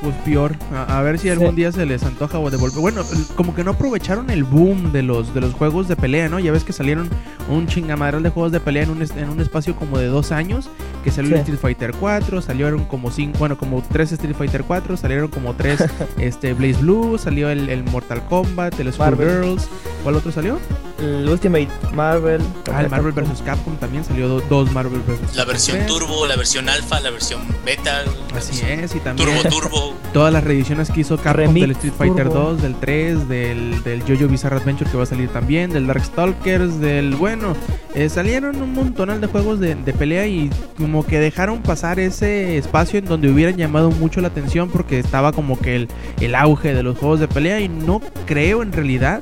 [0.00, 0.56] Pues peor.
[0.74, 1.28] A, a ver si Sí.
[1.30, 2.80] algún día se les antoja o devolver.
[2.80, 3.02] Bueno,
[3.36, 6.38] como que no aprovecharon el boom de los de los juegos de pelea, ¿no?
[6.38, 7.10] Ya ves que salieron
[7.50, 10.68] un chingamadral de juegos de pelea en un, en un espacio como de dos años.
[11.04, 11.40] Que salió el.
[11.40, 15.82] Street Fighter 4, salieron como cinco, bueno, como tres Street Fighter 4, salieron como tres
[16.18, 18.92] este Blaze Blue, salió el, el Mortal Kombat, el.
[18.92, 19.66] Girls.
[20.02, 20.58] ¿Cuál otro salió?
[20.98, 22.42] El Ultimate Marvel.
[22.70, 23.40] Ah, el Marvel vs.
[23.42, 25.34] Capcom también salió do- dos Marvel vs.
[25.36, 28.02] La versión turbo, la versión alfa, la versión beta.
[28.04, 29.89] la Así versión es, y también Turbo turbo.
[30.12, 32.40] Todas las reediciones que hizo Capcom Remix del Street Fighter Turbo.
[32.52, 36.80] 2, del 3, del, del JoJo Bizarre Adventure que va a salir también, del Darkstalkers,
[36.80, 37.54] del bueno,
[37.94, 42.56] eh, salieron un montonal de juegos de, de pelea y como que dejaron pasar ese
[42.56, 45.88] espacio en donde hubieran llamado mucho la atención porque estaba como que el,
[46.20, 49.20] el auge de los juegos de pelea y no creo en realidad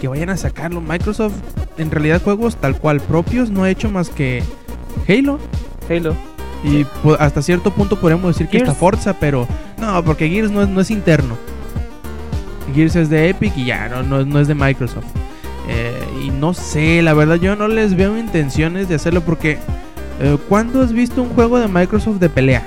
[0.00, 0.80] que vayan a sacarlo.
[0.80, 1.34] Microsoft
[1.78, 4.42] en realidad juegos tal cual propios no ha hecho más que
[5.08, 5.38] Halo.
[5.88, 6.14] Halo.
[6.64, 6.86] Y
[7.18, 8.78] hasta cierto punto podemos decir que está Gears.
[8.78, 9.46] Forza, pero
[9.78, 11.36] no, porque Gears no es, no es interno.
[12.74, 15.06] Gears es de Epic y ya, no, no, no es de Microsoft.
[15.68, 19.58] Eh, y no sé, la verdad yo no les veo intenciones de hacerlo porque
[20.20, 22.62] eh, ¿cuándo has visto un juego de Microsoft de pelea?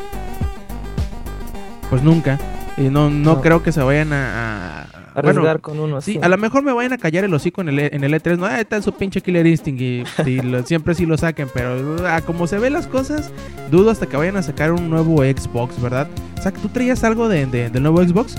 [1.90, 2.40] Pues nunca.
[2.78, 3.42] Y no, no, No.
[3.42, 4.82] creo que se vayan a...
[4.82, 4.83] a-
[5.16, 6.20] Arriesgar bueno, con uno Sí, así.
[6.24, 8.38] a lo mejor me vayan a callar el hocico en el, E- en el E3.
[8.38, 11.48] No, ah, está su pinche Killer Instinct y, y lo- siempre sí lo saquen.
[11.54, 13.32] Pero ah, como se ven las cosas,
[13.72, 16.08] dudo hasta que vayan a sacar un nuevo Xbox, ¿verdad?
[16.38, 18.36] O sea, ¿tú traías algo de, de- del nuevo Xbox?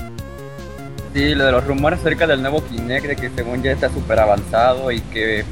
[1.13, 4.19] Sí, lo de los rumores acerca del nuevo Kinect, de que según ya está súper
[4.19, 5.45] avanzado y que,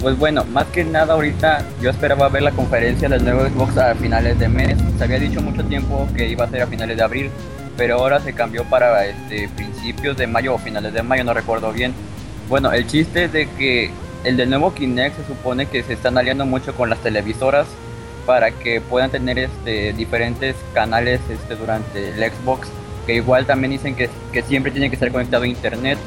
[0.00, 3.94] pues bueno, más que nada ahorita yo esperaba ver la conferencia del nuevo Xbox a
[3.96, 4.76] finales de mes.
[4.96, 7.30] Se había dicho mucho tiempo que iba a ser a finales de abril,
[7.78, 11.72] pero ahora se cambió para este, principios de mayo o finales de mayo, no recuerdo
[11.72, 11.94] bien.
[12.48, 13.92] Bueno, el chiste es de que
[14.24, 17.68] el del nuevo Kinect se supone que se están aliando mucho con las televisoras
[18.26, 22.68] para que puedan tener este, diferentes canales este, durante el Xbox
[23.06, 25.98] que igual también dicen que, que siempre tiene que estar conectado a internet,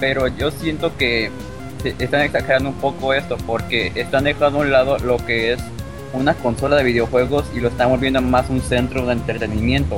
[0.00, 1.30] pero yo siento que
[1.84, 5.60] están exagerando un poco esto porque están dejando a un lado lo que es
[6.14, 9.96] una consola de videojuegos y lo están volviendo más un centro de entretenimiento.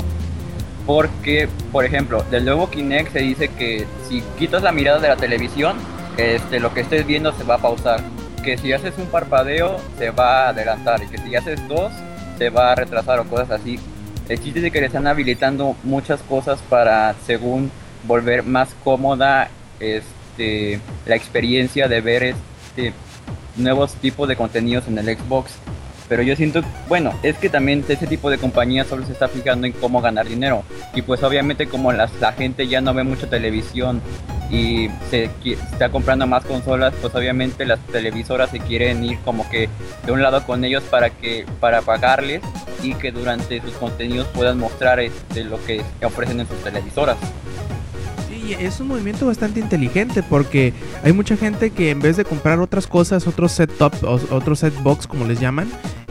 [0.87, 5.17] Porque, por ejemplo, del nuevo Kinect se dice que si quitas la mirada de la
[5.17, 5.77] televisión,
[6.17, 8.01] este, lo que estés viendo se va a pausar.
[8.45, 11.03] Que si haces un parpadeo, se va a adelantar.
[11.03, 11.93] Y que si haces dos,
[12.39, 13.81] se va a retrasar o cosas así.
[14.29, 17.71] El chiste es que le están habilitando muchas cosas para, según,
[18.05, 19.49] volver más cómoda
[19.81, 22.93] este, la experiencia de ver este,
[23.57, 25.53] nuevos tipos de contenidos en el Xbox.
[26.09, 29.67] Pero yo siento, bueno, es que también ese tipo de compañías solo se está fijando
[29.67, 30.63] en cómo ganar dinero.
[30.95, 34.01] Y pues obviamente como las, la gente ya no ve mucho televisión
[34.51, 39.69] y se está comprando más consolas, pues obviamente las televisoras se quieren ir como que
[40.05, 42.43] de un lado con ellos para que para pagarles
[42.83, 47.17] y que durante sus contenidos puedan mostrar este, lo que ofrecen en sus televisoras.
[48.53, 52.87] Es un movimiento bastante inteligente porque hay mucha gente que en vez de comprar otras
[52.87, 53.95] cosas, otros set top,
[54.31, 55.69] otros set box como les llaman,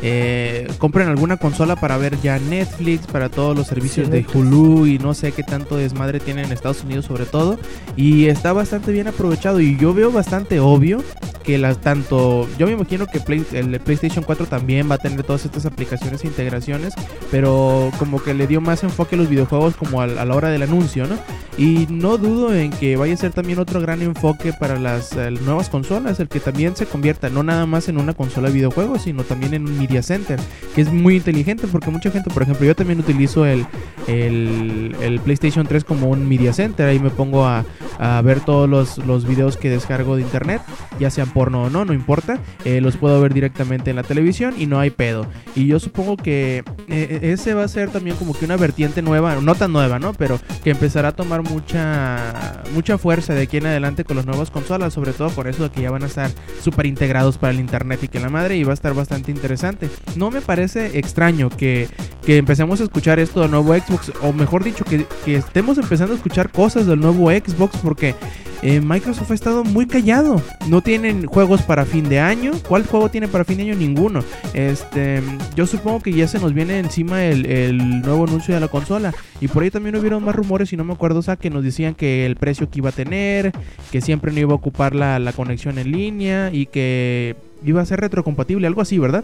[0.08, 4.36] eh, compren alguna consola para ver ya Netflix, para todos los servicios Sí, de Netflix.
[4.46, 7.58] Hulu y no sé qué tanto desmadre tienen en Estados Unidos sobre todo.
[7.98, 11.02] Y está bastante bien aprovechado y yo veo bastante obvio
[11.44, 15.22] que las tanto, yo me imagino que Play- el PlayStation 4 también va a tener
[15.24, 16.94] todas estas aplicaciones e integraciones,
[17.32, 20.64] pero como que le dio más enfoque a los videojuegos como a, la hora del
[20.64, 21.18] anuncio, ¿no?
[21.58, 25.30] Y no dudo en que vaya a ser también otro gran enfoque para las eh,
[25.32, 29.04] nuevas consolas, el que también se convierta no nada más en una consola de videojuegos,
[29.04, 30.40] sino también en un media center,
[30.74, 33.66] que es muy inteligente porque mucha gente, por ejemplo, yo también utilizo el,
[34.08, 37.66] el, PlayStation 3 como un media center, ahí me pongo a,
[38.00, 40.62] a ver todos los, los videos que descargo de internet,
[41.00, 44.54] ya sean porno o no, no importa, eh, los puedo ver directamente en la televisión
[44.58, 45.26] y no hay pedo.
[45.56, 49.36] Y yo supongo que eh, ese va a ser también como que una vertiente nueva,
[49.36, 50.14] no tan nueva, ¿no?
[50.14, 54.52] Pero que empezará a tomar mucha mucha fuerza de aquí en adelante con las nuevas
[54.52, 56.30] consolas, sobre todo por eso de que ya van a estar
[56.62, 59.75] súper integrados para el internet y que la madre y va a estar bastante interesante.
[60.16, 61.88] No me parece extraño que,
[62.26, 66.18] que empecemos a escuchar esto del nuevo Xbox, o mejor dicho, que, estemos empezando a
[66.18, 68.16] escuchar cosas del nuevo Xbox porque
[68.62, 70.42] eh, Microsoft ha estado muy callado.
[70.68, 72.54] No tienen juegos para fin de año.
[72.68, 73.76] ¿Cuál juego tiene para fin de año?
[73.76, 74.24] Ninguno.
[74.54, 75.22] Este,
[75.56, 79.14] yo supongo que ya se nos viene encima el, el nuevo anuncio de la consola.
[79.40, 81.64] Y por ahí también hubieron más rumores, si no me acuerdo, o sea, que nos
[81.64, 83.52] decían que el precio que iba a tener,
[83.92, 87.86] que siempre no iba a ocupar la, la conexión en línea y que iba a
[87.86, 89.24] ser retrocompatible, algo así, ¿verdad?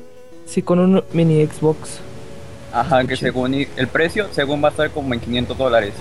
[0.51, 2.01] Sí, con un mini Xbox.
[2.73, 5.93] Ajá, que según el precio, según va a estar como en 500 dólares.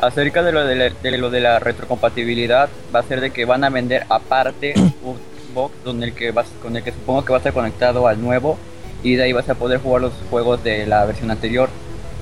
[0.00, 3.44] Acerca de lo de, la, de lo de la retrocompatibilidad, va a ser de que
[3.44, 5.18] van a vender aparte un
[5.52, 8.22] box donde el que vas, con el que supongo que va a estar conectado al
[8.22, 8.58] nuevo
[9.02, 11.68] y de ahí vas a poder jugar los juegos de la versión anterior.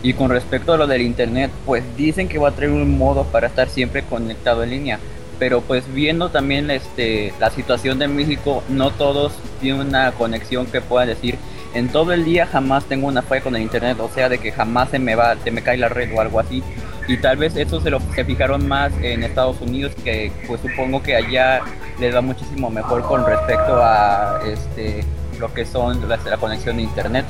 [0.03, 3.25] Y con respecto a lo del internet, pues dicen que va a traer un modo
[3.25, 5.01] para estar siempre conectado en línea.
[5.39, 10.81] Pero pues viendo también este, la situación de México, no todos tienen una conexión que
[10.81, 11.37] puedan decir
[11.75, 14.53] en todo el día jamás tengo una falla con el internet, o sea de que
[14.53, 16.63] jamás se me va, se me cae la red o algo así.
[17.07, 21.03] Y tal vez eso se lo se fijaron más en Estados Unidos, que pues supongo
[21.03, 21.61] que allá
[21.99, 25.05] les va muchísimo mejor con respecto a este
[25.39, 27.27] lo que son la, la conexión de internet.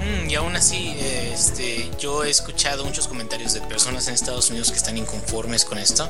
[0.00, 4.70] Mm, y aún así, este, yo he escuchado muchos comentarios de personas en Estados Unidos
[4.70, 6.08] que están inconformes con esto.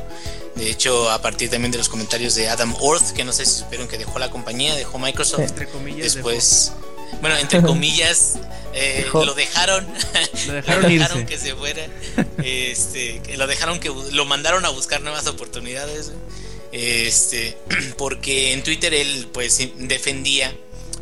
[0.55, 3.61] De hecho, a partir también de los comentarios de Adam Orth, que no sé si
[3.61, 5.41] supieron que dejó la compañía, dejó Microsoft.
[5.41, 6.15] Entre comillas.
[6.15, 6.73] Después,
[7.21, 8.39] bueno, entre comillas,
[8.75, 9.87] eh, lo dejaron,
[10.47, 11.27] Lo lo dejaron irse.
[11.27, 11.87] que se fuera,
[12.45, 16.13] este, lo dejaron que lo mandaron a buscar nuevas oportunidades,
[16.73, 17.57] este,
[17.97, 20.55] porque en Twitter él pues defendía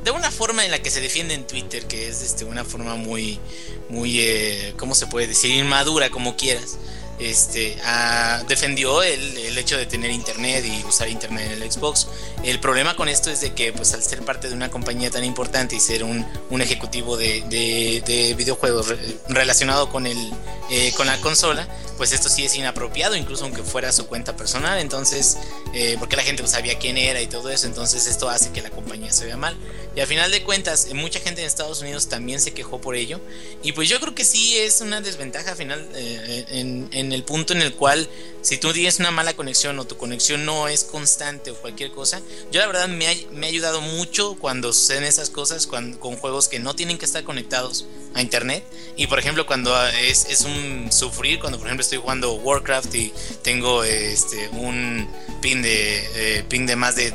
[0.04, 2.94] de una forma en la que se defiende en Twitter, que es este, una forma
[2.94, 3.40] muy,
[3.88, 5.50] muy, eh, ¿cómo se puede decir?
[5.50, 6.78] Inmadura, como quieras.
[7.18, 12.08] Este, ah, defendió el, el hecho de tener internet y usar internet en el Xbox.
[12.42, 15.24] El problema con esto es de que, pues, al ser parte de una compañía tan
[15.24, 18.98] importante y ser un, un ejecutivo de, de- de videojuegos re-
[19.28, 20.32] relacionado con, el,
[20.70, 24.80] eh, con la consola, pues esto sí es inapropiado, incluso aunque fuera su cuenta personal.
[24.80, 25.36] Entonces,
[25.72, 28.60] eh, porque la gente pues, sabía quién era y todo eso, entonces esto hace que
[28.60, 29.56] la compañía se vea mal.
[29.94, 32.96] Y al final de cuentas, eh, mucha gente en Estados Unidos también se quejó por
[32.96, 33.20] ello.
[33.62, 37.62] Y pues yo creo que sí es una desventaja al final en el punto en
[37.62, 38.08] el cual
[38.42, 42.20] si tú tienes una mala conexión o tu conexión no es constante o cualquier cosa,
[42.52, 46.16] yo la verdad me ha, me ha ayudado mucho cuando suceden esas cosas cuando- con
[46.16, 48.64] juegos que no tienen que estar conectados a internet.
[48.96, 52.94] Y por ejemplo cuando ah, es, es un sufrir, cuando por ejemplo estoy jugando Warcraft
[52.94, 53.12] y
[53.42, 55.08] tengo este un
[55.40, 57.12] ping de, eh, ping de más de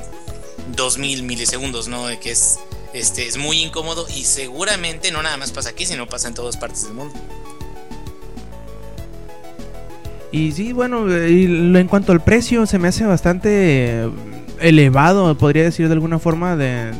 [0.75, 2.08] 2000 milisegundos, ¿no?
[2.19, 2.60] Que es,
[2.93, 6.58] este, es muy incómodo y seguramente no nada más pasa aquí, sino pasa en todas
[6.58, 7.13] partes del mundo.
[10.32, 14.10] Y sí, bueno, eh, y en cuanto al precio, se me hace bastante eh,
[14.60, 16.92] elevado, podría decir de alguna forma, de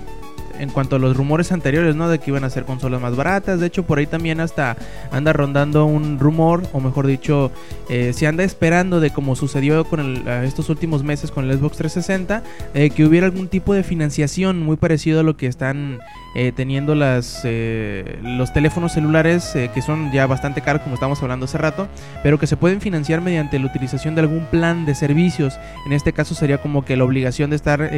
[0.60, 2.10] en cuanto a los rumores anteriores, ¿no?
[2.10, 3.60] De que iban a ser consolas más baratas.
[3.60, 4.76] De hecho, por ahí también hasta
[5.12, 7.52] anda rondando un rumor, o mejor dicho,
[7.90, 11.78] eh, se anda esperando de como sucedió con el- estos últimos meses con el Xbox
[11.78, 12.44] 360,
[12.74, 16.00] eh, que hubiera algún tipo de financiación muy parecido a lo que están
[16.36, 21.46] eh, teniendo las eh, los teléfonos celulares, que son ya bastante caros, como estábamos hablando
[21.46, 21.88] hace rato
[22.22, 25.58] pero que se pueden financiar mediante la utilización de algún plan de servicios.
[25.88, 27.90] En este caso sería como que la obligación de estar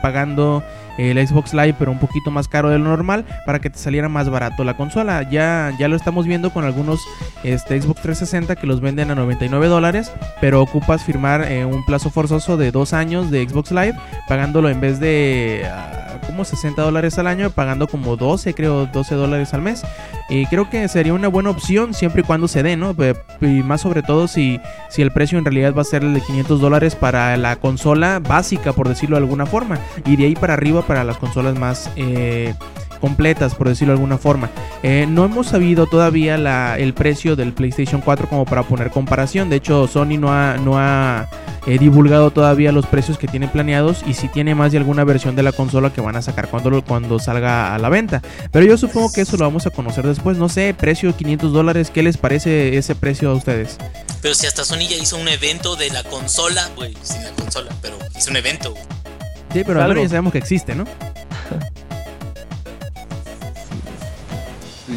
[0.00, 0.62] pagando
[0.98, 4.08] el Xbox Live, pero un poquito más caro de lo normal, para que te saliera
[4.08, 5.28] más barato la consola.
[5.30, 7.00] Ya, ya lo estamos viendo con algunos
[7.44, 12.10] este, Xbox 360 que los venden a 99 dólares, pero ocupas firmar eh, un plazo
[12.10, 13.94] forzoso de dos años de Xbox Live,
[14.28, 19.14] pagándolo en vez de ah, como 60 dólares al año, pagando como 12, creo, 12
[19.14, 19.82] dólares al mes.
[20.28, 22.94] Y creo que sería una buena opción siempre y cuando se dé, ¿no?
[23.40, 26.20] Y más sobre todo si, si el precio en realidad va a ser el de
[26.20, 29.78] 500 dólares para la consola básica, por decirlo de alguna forma.
[30.06, 31.90] Y de ahí para arriba para las consolas más...
[31.96, 32.54] eh,
[33.02, 34.48] completas, por decirlo de alguna forma.
[34.84, 39.50] Eh, no hemos sabido todavía la, el precio del PlayStation 4 como para poner comparación.
[39.50, 41.28] De hecho, Sony no ha, no ha
[41.66, 45.34] eh, divulgado todavía los precios que tiene planeados y si tiene más de alguna versión
[45.34, 48.22] de la consola que van a sacar cuando, cuando salga a la venta.
[48.52, 50.38] Pero yo supongo que eso lo vamos a conocer después.
[50.38, 51.90] No sé, precio 500 dólares.
[51.92, 53.78] ¿Qué les parece ese precio a ustedes?
[54.22, 57.72] Pero si hasta Sony ya hizo un evento de la consola, güey, sin la consola,
[57.82, 58.74] pero hizo un evento.
[59.52, 60.84] Sí, pero ahora ya sabemos que existe, ¿no?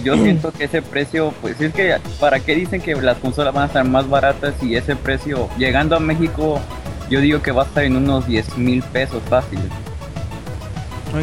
[0.03, 3.63] Yo siento que ese precio, pues es que, ¿para qué dicen que las consolas van
[3.63, 6.59] a estar más baratas y ese precio, llegando a México,
[7.09, 9.65] yo digo que va a estar en unos 10 mil pesos fáciles?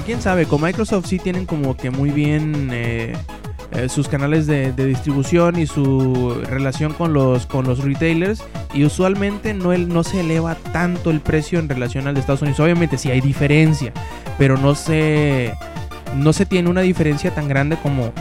[0.01, 3.13] quién sabe, con Microsoft sí tienen como que muy bien eh,
[3.73, 8.43] eh, sus canales de, distribución y su relación con los, con los retailers
[8.75, 12.43] y usualmente no, el, no se eleva tanto el precio en relación al de Estados
[12.43, 12.61] Unidos.
[12.61, 13.93] Obviamente sí hay diferencia,
[14.39, 15.53] pero no se,
[16.17, 18.13] no se tiene una diferencia tan grande como,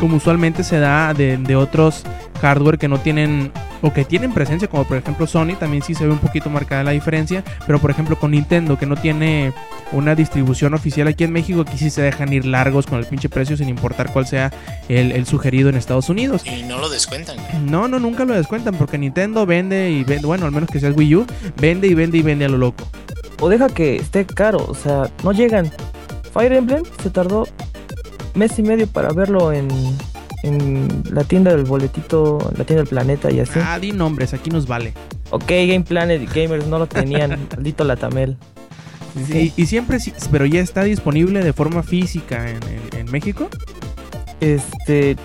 [0.00, 2.04] como usualmente se da de, de otros
[2.40, 6.06] hardware que no tienen o que tienen presencia, como por ejemplo Sony, también sí se
[6.06, 9.52] ve un poquito marcada la diferencia, pero por ejemplo con Nintendo, que no tiene
[9.92, 13.28] una distribución oficial aquí en México, aquí sí se dejan ir largos con el pinche
[13.28, 14.52] precio sin importar cuál sea
[14.88, 16.42] el, sugerido en Estados Unidos.
[16.46, 17.36] Y no lo descuentan.
[17.64, 20.88] No, no, nunca lo descuentan, porque Nintendo vende y vende, bueno, al menos que sea
[20.88, 22.84] el Wii U, vende y vende y vende a lo loco.
[23.40, 25.70] O deja que esté caro, o sea, no llegan.
[26.32, 27.46] Fire Emblem se tardó
[28.34, 29.68] mes y medio para verlo en
[30.42, 33.58] en la tienda del boletito, la tienda del planeta y así.
[33.62, 34.94] Ah, di nombres, aquí nos vale.
[35.30, 38.36] Ok, Game Planet y Gamers no lo tenían, maldito Latamel.
[39.26, 39.98] Sí, y siempre,
[40.30, 42.60] pero ya está disponible de forma física en,
[42.96, 43.48] en, México.
[44.40, 45.16] Este,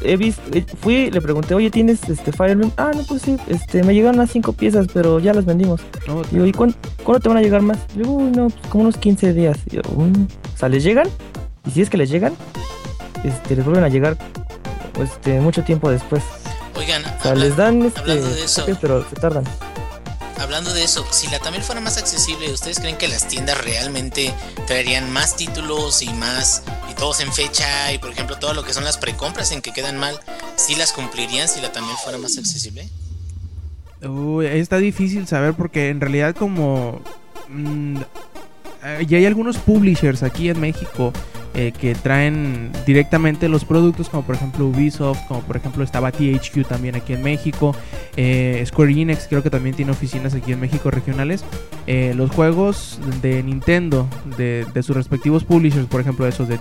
[0.00, 2.70] he visto, eh, fui, le pregunté, oye, ¿tienes este Fire Emblem?
[2.76, 5.80] Ah, no, pues sí, este, me llegaron las cinco piezas, pero ya las vendimos.
[6.08, 6.76] Oh, digo, ¿y cuándo,
[7.20, 7.78] te van a llegar más?
[7.96, 9.58] Digo, uy, no, pues como unos 15 días.
[9.66, 10.26] Yo, mm".
[10.54, 11.08] o sea, ¿les llegan?
[11.66, 12.34] Y si es que les llegan,
[13.24, 14.16] este, les vuelven a llegar
[15.00, 16.22] este, mucho tiempo después.
[16.76, 17.02] Oigan,
[17.36, 19.44] les dan este, hablando de eso, pero se tardan.
[20.38, 24.32] Hablando de eso, si la Tamil fuera más accesible, ¿ustedes creen que las tiendas realmente
[24.66, 28.72] traerían más títulos y más y todos en fecha y por ejemplo todo lo que
[28.72, 30.18] son las precompras en que quedan mal,
[30.56, 32.88] si las cumplirían si la Tamil fuera más accesible?
[34.02, 37.02] Uy, está difícil saber porque en realidad como
[37.48, 37.98] mm,
[39.06, 41.12] ya hay algunos publishers aquí en México
[41.52, 46.64] eh, que traen directamente los productos, como por ejemplo Ubisoft, como por ejemplo estaba THQ
[46.68, 47.74] también aquí en México,
[48.16, 51.44] eh, Square Enix creo que también tiene oficinas aquí en México regionales.
[51.88, 56.56] Eh, los juegos de Nintendo, de, sus respectivos publishers, por ejemplo esos de,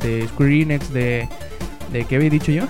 [0.00, 1.28] de, Square Enix, de,
[1.92, 2.64] de ¿qué había dicho yo?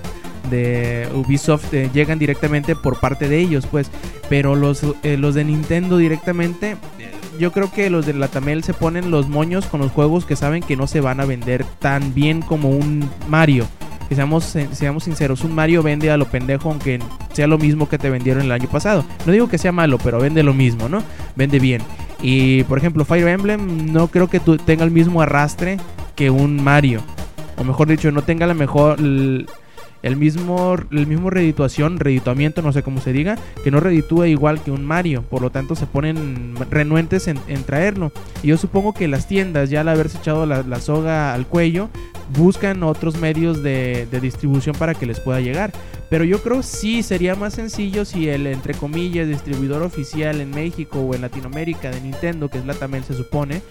[0.50, 3.90] de Ubisoft llegan directamente por parte de ellos, pues.
[4.28, 6.76] Pero los, los de Nintendo directamente
[7.38, 10.36] yo creo que los de la Tamel se ponen los moños con los juegos que
[10.36, 13.66] saben que no se van a vender tan bien como un Mario.
[14.08, 17.00] Que seamos, seamos sinceros, un Mario vende a lo pendejo aunque
[17.32, 19.04] sea lo mismo que te vendieron el año pasado.
[19.24, 21.02] No digo que sea malo, pero vende lo mismo, ¿no?
[21.36, 21.80] Vende bien.
[22.20, 25.78] Y por ejemplo, Fire Emblem no creo que tenga el mismo arrastre
[26.14, 27.00] que un Mario.
[27.56, 28.98] O mejor dicho, no tenga la mejor
[30.04, 34.62] el mismo, el mismo redituación, redituamiento, no sé cómo se diga, que no reditúa igual
[34.62, 35.22] que un Mario.
[35.22, 38.12] Por lo tanto, se ponen renuentes en, traerlo.
[38.42, 41.88] Y yo supongo que las tiendas, ya al haberse echado la, soga al cuello,
[42.36, 45.72] buscan otros medios de, distribución para que les pueda llegar.
[46.10, 51.00] Pero yo creo sí sería más sencillo si el, entre comillas, distribuidor oficial en México
[51.00, 53.62] o en Latinoamérica de Nintendo, que es la también se supone,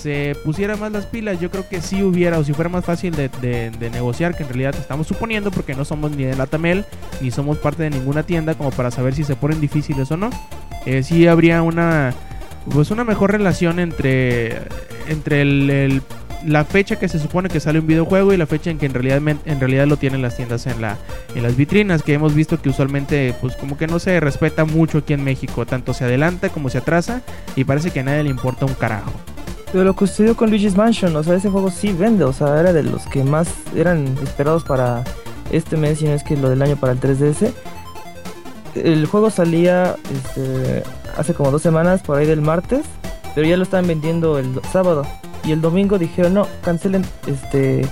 [0.00, 3.14] se pusiera más las pilas, yo creo que si hubiera, o si fuera más fácil
[3.14, 6.84] de, negociar, que en realidad estamos suponiendo, porque no somos ni de la Tamel,
[7.20, 10.30] ni somos parte de ninguna tienda, como para saber si se ponen difíciles o no.
[10.84, 12.14] Eh, sí habría una,
[12.70, 14.62] pues una mejor relación entre,
[15.08, 16.02] entre el,
[16.44, 18.94] la fecha que se supone que sale un videojuego y la fecha en que en
[18.94, 20.96] realidad, en realidad lo tienen las tiendas en, la,
[21.34, 24.98] en las vitrinas, que hemos visto que usualmente pues como que no se respeta mucho
[24.98, 27.22] aquí en México, tanto se adelanta como se atrasa
[27.56, 29.12] y parece que a nadie le importa un carajo.
[29.72, 32.60] Pero lo que sucedió con Luigi's Mansion, o sea, ese juego sí vende, o sea,
[32.60, 35.02] era de los que más eran esperados para
[35.50, 37.52] este mes, y no es que lo del año para el 3DS.
[38.74, 40.82] El juego salía este,
[41.16, 42.84] hace como dos semanas, por ahí del martes,
[43.34, 45.04] pero ya lo estaban vendiendo el sábado.
[45.44, 47.86] Y el domingo dijeron, no, cancelen, este,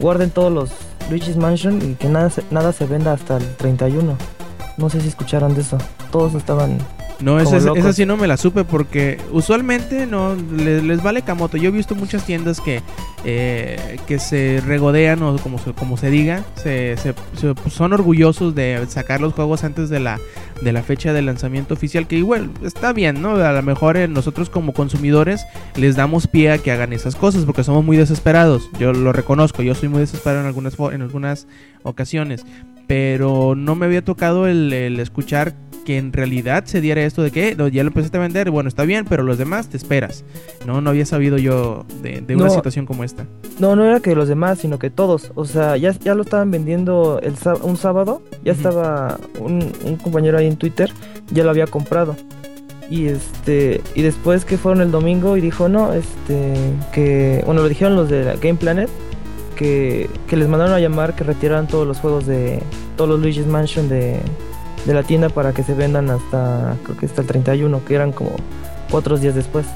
[0.00, 0.70] guarden todos los
[1.10, 4.16] Luigi's Mansion y que nada, nada se venda hasta el 31.
[4.76, 5.78] No sé si escucharon de eso.
[6.10, 6.78] Todos estaban
[7.24, 11.56] no, esa, sí no me la supe porque usualmente no les, vale camoto.
[11.56, 12.82] Yo he visto muchas tiendas que,
[13.24, 16.96] eh, que se regodean o como se, como se diga, se,
[17.70, 20.20] son orgullosos de sacar los juegos antes de la,
[20.60, 23.36] de la fecha de lanzamiento oficial, que igual está bien, ¿no?
[23.36, 25.46] A lo mejor eh, nosotros como consumidores
[25.76, 28.68] les damos pie a que hagan esas cosas porque somos muy desesperados.
[28.78, 31.46] Yo lo reconozco, yo soy muy desesperado en algunas, en algunas
[31.82, 32.44] ocasiones,
[32.86, 35.54] pero no me había tocado el, el escuchar
[35.84, 38.84] que en realidad se diera esto de que ya lo empezaste a vender, bueno, está
[38.84, 40.24] bien, pero los demás te esperas.
[40.66, 42.50] No, no había sabido yo de, de una No.
[42.50, 43.26] situación como esta.
[43.58, 45.30] No, no era que los demás, sino que todos.
[45.34, 48.22] O sea, ya, ya lo estaban vendiendo el, un sábado.
[48.42, 50.90] Ya estaba un, un compañero ahí en Twitter,
[51.30, 52.16] ya lo había comprado.
[52.88, 56.54] Y este y después que fueron el domingo y dijo, no, este,
[56.92, 58.88] que, bueno, lo dijeron los de Game Planet,
[59.54, 62.62] que, que les mandaron a llamar que retiraran todos los juegos de,
[62.96, 64.20] todos los Luigi's Mansion de,
[64.84, 68.12] de la tienda para que se vendan hasta, creo que hasta el 31, que eran
[68.12, 68.36] como
[68.90, 69.66] cuatro días después.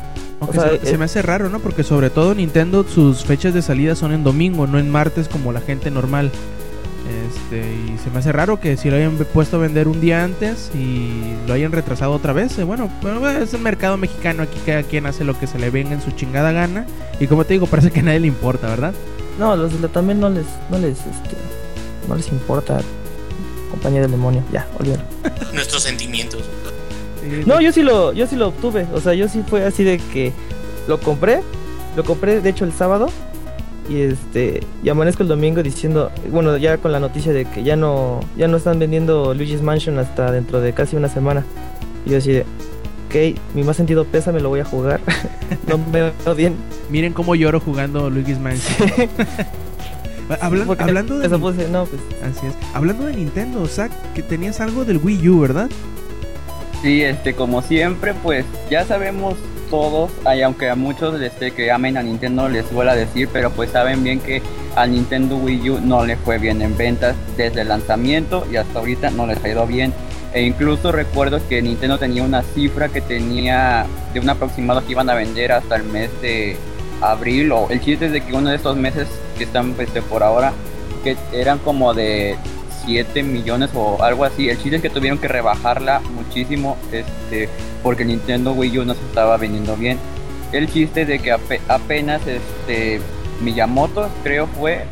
[0.40, 1.58] Aunque O sea, se, eh, se me hace raro, ¿no?
[1.58, 5.52] Porque sobre todo Nintendo sus fechas de salida son en domingo, no en martes como
[5.52, 6.30] la gente normal.
[7.26, 10.24] Este, y se me hace raro que si lo hayan puesto a vender un día
[10.24, 12.58] antes y lo hayan retrasado otra vez.
[12.58, 15.70] eh, Bueno, bueno, es el mercado mexicano, aquí cada quien hace lo que se le
[15.70, 16.86] venga en su chingada gana.
[17.18, 18.92] Y como te digo, parece que a nadie le importa, ¿verdad?
[19.38, 21.36] No, los de la también no les, no les, este,
[22.08, 22.80] no les importa.
[23.70, 25.04] Compañía del demonio, ya, olvídalo.
[25.52, 26.42] Nuestros sentimientos.
[27.46, 28.86] No, yo sí lo, yo sí lo obtuve.
[28.94, 30.32] O sea, yo sí fue así de que
[30.86, 31.42] lo compré,
[31.96, 33.08] lo compré de hecho el sábado
[33.88, 37.76] y este y amanezco el domingo diciendo, bueno, ya con la noticia de que ya
[37.76, 41.44] no, ya no están vendiendo Luigi's Mansion hasta dentro de casi una semana.
[42.06, 42.46] Y yo así de,
[43.08, 45.00] ok, mi más sentido pesa, me lo voy a jugar.
[45.66, 46.54] no me veo bien.
[46.90, 48.88] Miren cómo lloro jugando Luigi's Mansion.
[50.42, 52.52] Hablan- Porque hablando de eso puse, no, pues Así es.
[52.74, 55.70] Hablando de Nintendo, Zach, que tenías algo del Wii U, ¿verdad?
[56.82, 59.36] Sí, este, como siempre, pues ya sabemos
[59.70, 63.50] todos, y aunque a muchos este, que amen a Nintendo les vuelva a decir, pero
[63.50, 64.42] pues saben bien que
[64.76, 68.78] al Nintendo Wii U no le fue bien en ventas desde el lanzamiento y hasta
[68.78, 69.92] ahorita no les ha ido bien.
[70.34, 75.08] E incluso recuerdo que Nintendo tenía una cifra que tenía de un aproximado que iban
[75.08, 76.56] a vender hasta el mes de
[77.00, 79.08] abril, o el chiste es de que uno de estos meses
[79.38, 80.52] que están pues, por ahora,
[81.02, 82.36] que eran como de
[82.84, 84.48] 7 millones o algo así.
[84.50, 87.48] El chiste es que tuvieron que rebajarla muchísimo este,
[87.82, 89.98] porque Nintendo Wii U no se estaba vendiendo bien.
[90.52, 93.00] El chiste de que ape- apenas este,
[93.40, 94.84] Miyamoto, creo fue,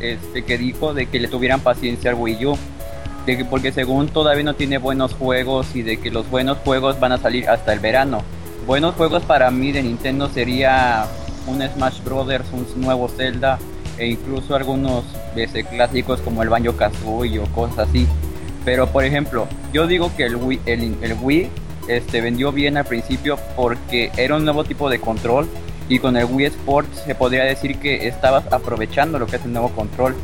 [0.00, 2.58] este, que dijo de que le tuvieran paciencia al Wii U.
[3.48, 7.18] Porque según todavía no tiene buenos juegos y de que los buenos juegos van a
[7.18, 8.22] salir hasta el verano.
[8.66, 11.06] Buenos juegos para mí de Nintendo sería
[11.46, 13.58] un Smash Brothers, un nuevo Zelda
[13.98, 15.04] e incluso algunos
[15.36, 18.06] este, clásicos como el Banjo Kazooie o cosas así.
[18.64, 21.50] Pero por ejemplo, yo digo que el Wii, el, el Wii
[21.88, 25.48] este, vendió bien al principio porque era un nuevo tipo de control
[25.88, 29.52] y con el Wii Sports se podría decir que estabas aprovechando lo que es el
[29.52, 30.14] nuevo control.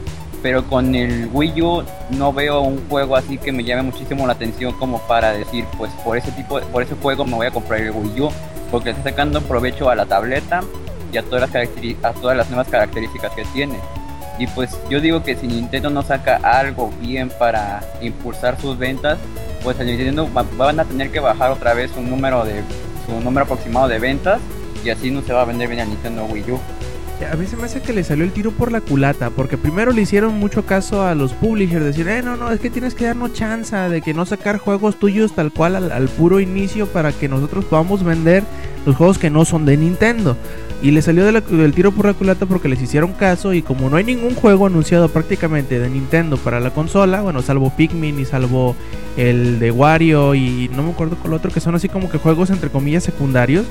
[0.43, 4.33] Pero con el Wii U no veo un juego así que me llame muchísimo la
[4.33, 7.81] atención como para decir, pues por ese tipo, por ese juego me voy a comprar
[7.81, 8.31] el Wii U,
[8.71, 10.63] porque está sacando provecho a la tableta
[11.13, 11.67] y a todas las
[12.05, 13.75] a todas las nuevas características que tiene.
[14.39, 19.19] Y pues yo digo que si Nintendo no saca algo bien para impulsar sus ventas,
[19.63, 22.63] pues el Nintendo va- van a tener que bajar otra vez su número de
[23.07, 24.41] su número aproximado de ventas
[24.83, 26.59] y así no se va a vender bien el Nintendo Wii U.
[27.29, 29.93] A mí se me hace que le salió el tiro por la culata, porque primero
[29.93, 33.05] le hicieron mucho caso a los publishers, decir, eh, no, no, es que tienes que
[33.05, 37.29] darnos chance de que no sacar juegos tuyos tal cual al, puro inicio para que
[37.29, 38.43] nosotros podamos vender
[38.87, 40.37] los juegos que no son de Nintendo.
[40.83, 43.99] Y le salió del tiro por la culata porque les hicieron caso y como no
[43.99, 48.75] hay ningún juego anunciado prácticamente de Nintendo para la consola, bueno, salvo Pikmin y salvo
[49.19, 52.17] el de Wario y no me acuerdo con el otro, que son así como que
[52.17, 53.67] juegos entre comillas secundarios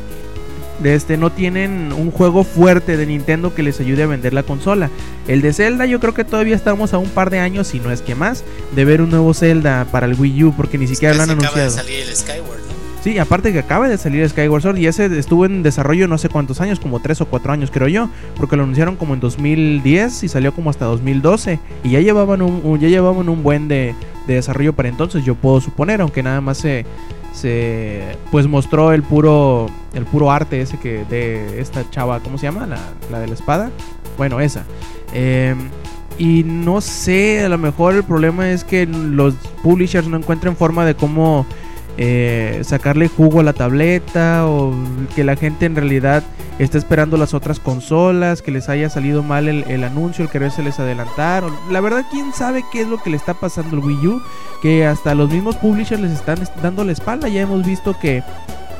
[0.84, 4.90] este no tienen un juego fuerte de Nintendo que les ayude a vender la consola.
[5.28, 7.92] El de Zelda yo creo que todavía estamos a un par de años, si no
[7.92, 8.44] es que más,
[8.76, 11.34] de ver un nuevo Zelda para el Wii U porque ni siquiera lo han Se
[11.36, 11.88] acaba de anunciado.
[11.88, 12.80] salir el Skyward, ¿no?
[13.04, 16.28] Sí, aparte que acaba de salir Skyward Sword y ese estuvo en desarrollo no sé
[16.28, 20.24] cuántos años, como 3 o 4 años creo yo, porque lo anunciaron como en 2010
[20.24, 23.96] y salió como hasta 2012 y ya llevaban un, un- ya llevaban un buen de,
[24.28, 26.86] de desarrollo para entonces, yo puedo suponer, aunque nada más se
[27.34, 32.48] se pues mostró el puro el puro arte ese que de esta chava, ¿cómo se
[32.48, 32.68] llama?
[32.68, 32.80] La,
[33.12, 33.72] la de la espada.
[34.18, 34.66] Bueno, esa.
[35.14, 35.56] Eh,
[36.18, 40.86] y no sé, a lo mejor el problema es que los publishers no encuentran forma
[40.86, 41.46] de cómo
[42.02, 44.74] eh, sacarle jugo a la tableta o
[45.16, 46.24] que la gente en realidad
[46.58, 50.50] está esperando las otras consolas, que les haya salido mal el, el anuncio, el querer
[50.52, 51.43] se les adelantar.
[51.43, 54.22] o- La verdad, quién sabe qué es lo que le está pasando al Wii U,
[54.62, 57.28] que hasta los mismos publishers les están est- dando la espalda.
[57.28, 58.24] Ya hemos visto que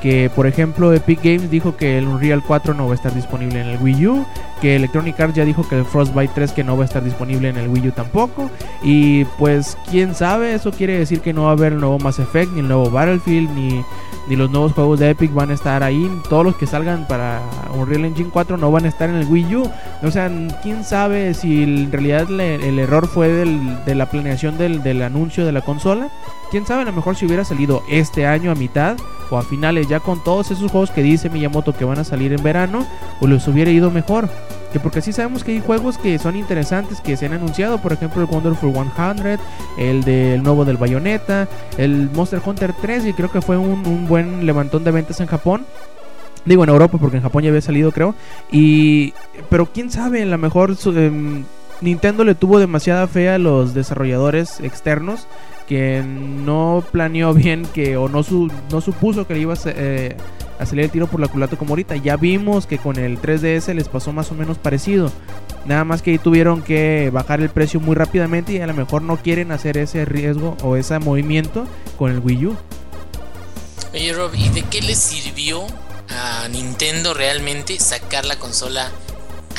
[0.02, 3.62] que por ejemplo Epic Games dijo que el Unreal 4 no va a estar disponible
[3.62, 4.26] en el Wii U,
[4.62, 7.50] que Electronic Arts ya dijo que el Frostbite 3 que no va a estar disponible
[7.50, 8.50] en el Wii U tampoco,
[8.84, 12.20] y pues quién sabe, eso quiere decir que no va a haber el nuevo Mass
[12.20, 13.84] Effect, ni el nuevo Battlefield, ni,
[14.28, 17.42] ni los nuevos juegos de Epic van a estar ahí, todos los que salgan para
[17.76, 19.70] Unreal Engine 4 no van a estar en el Wii U,
[20.04, 20.30] o sea,
[20.62, 25.02] quién sabe si en realidad le- el error fue del- de la planeación del, del
[25.02, 26.10] anuncio de la consola.
[26.52, 28.98] Quién sabe, a lo mejor si hubiera salido este año a mitad
[29.30, 32.34] o a finales, ya con todos esos juegos que dice Miyamoto que van a salir
[32.34, 32.88] en verano,
[33.22, 34.28] o les hubiera ido mejor.
[34.74, 37.94] Que porque sí sabemos que hay juegos que son interesantes que se han anunciado, por
[37.94, 39.40] ejemplo el Wonderful 100,
[39.78, 41.48] el del nuevo del Bayonetta,
[41.78, 45.66] el Monster Hunter 3, y creo que fue un, buen levantón de ventas en Japón.
[46.46, 48.16] Digo en Europa porque en Japón ya había salido creo.
[48.52, 49.14] Y
[49.50, 51.44] pero quién sabe, a lo mejor em,
[51.82, 55.28] Nintendo le tuvo demasiada fe a los desarrolladores externos
[55.70, 60.18] que no planeó bien que o no, su- no supuso que le iba a, eh,
[60.66, 61.96] salir el tiro por la culata como ahorita.
[61.96, 65.12] Ya vimos que con el 3DS les pasó más o menos parecido.
[65.66, 69.04] Nada más que ahí tuvieron que bajar el precio muy rápidamente y a lo mejor
[69.04, 71.66] no quieren hacer ese riesgo o ese movimiento
[71.98, 72.58] con el Wii U.
[73.94, 75.62] Oye Rob, ¿y de qué le sirvió
[76.10, 78.90] a Nintendo realmente sacar la consola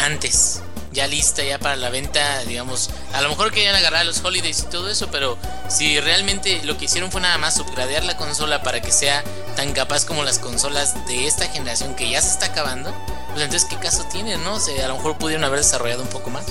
[0.04, 0.62] antes?
[0.92, 4.70] Ya lista, ya para la venta, digamos, a lo mejor querían agarrar los holidays y
[4.70, 5.38] todo eso, pero
[5.68, 9.22] si realmente lo que hicieron fue nada más upgradear la consola para que sea
[9.54, 12.92] tan capaz como las consolas de esta generación que ya se está acabando,
[13.28, 14.54] pues entonces qué caso tiene, ¿no?
[14.56, 16.44] O a lo mejor pudieron haber desarrollado un poco más.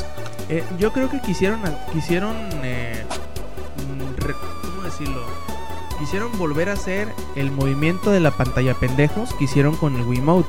[0.48, 1.62] Eh, yo creo que quisieron,
[1.92, 3.04] quisieron, eh,
[3.78, 5.26] mm, re- ¿cómo decirlo?
[6.00, 10.48] Quisieron volver a hacer el movimiento de la pantalla pendejos que hicieron con el Wiimote.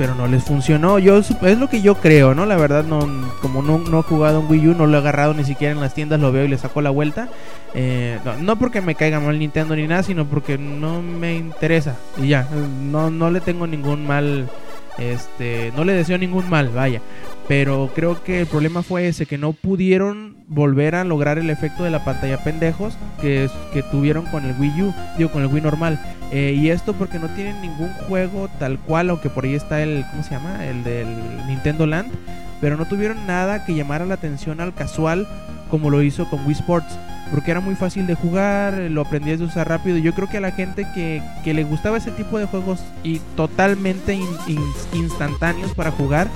[0.00, 0.98] Pero no les funcionó.
[0.98, 2.46] Yo es lo que yo creo, ¿no?
[2.46, 3.00] La verdad, no,
[3.42, 5.80] como no, no he jugado un Wii U, no lo he agarrado ni siquiera en
[5.80, 7.28] las tiendas, lo veo y le saco la vuelta.
[7.74, 11.96] Eh, no, no porque me caiga mal Nintendo ni nada, sino porque no me interesa.
[12.16, 12.48] Y ya,
[12.90, 14.48] no, no le tengo ningún mal.
[14.96, 17.02] Este, no le deseo ningún mal, vaya.
[17.50, 21.82] Pero creo que el problema fue ese, que no pudieron volver a lograr el efecto
[21.82, 25.60] de la pantalla pendejos que, que tuvieron con el Wii U, digo, con el Wii
[25.62, 26.00] normal.
[26.30, 30.04] Eh, y esto porque no tienen ningún juego tal cual, aunque por ahí está el,
[30.12, 30.64] ¿cómo se llama?
[30.64, 31.08] El del
[31.48, 32.12] Nintendo Land.
[32.60, 35.26] Pero no tuvieron nada que llamara la atención al casual
[35.72, 36.96] como lo hizo con Wii Sports.
[37.32, 39.98] Porque era muy fácil de jugar, eh, lo aprendías de usar rápido.
[39.98, 43.18] Yo creo que a la gente que, que le gustaba ese tipo de juegos y
[43.34, 46.28] totalmente in- in- instantáneos para jugar,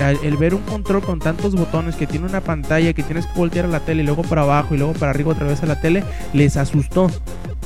[0.00, 3.66] el ver un control con tantos botones que tiene una pantalla que tienes que voltear
[3.66, 5.80] a la tele y luego para abajo y luego para arriba otra vez a la
[5.80, 7.10] tele les asustó.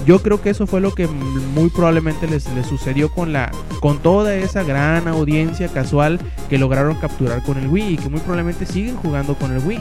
[0.07, 3.99] Yo creo que eso fue lo que muy probablemente les, les sucedió con la con
[3.99, 6.19] toda esa gran audiencia casual
[6.51, 9.81] que lograron capturar con el Wii y que muy probablemente siguen jugando con el Wii.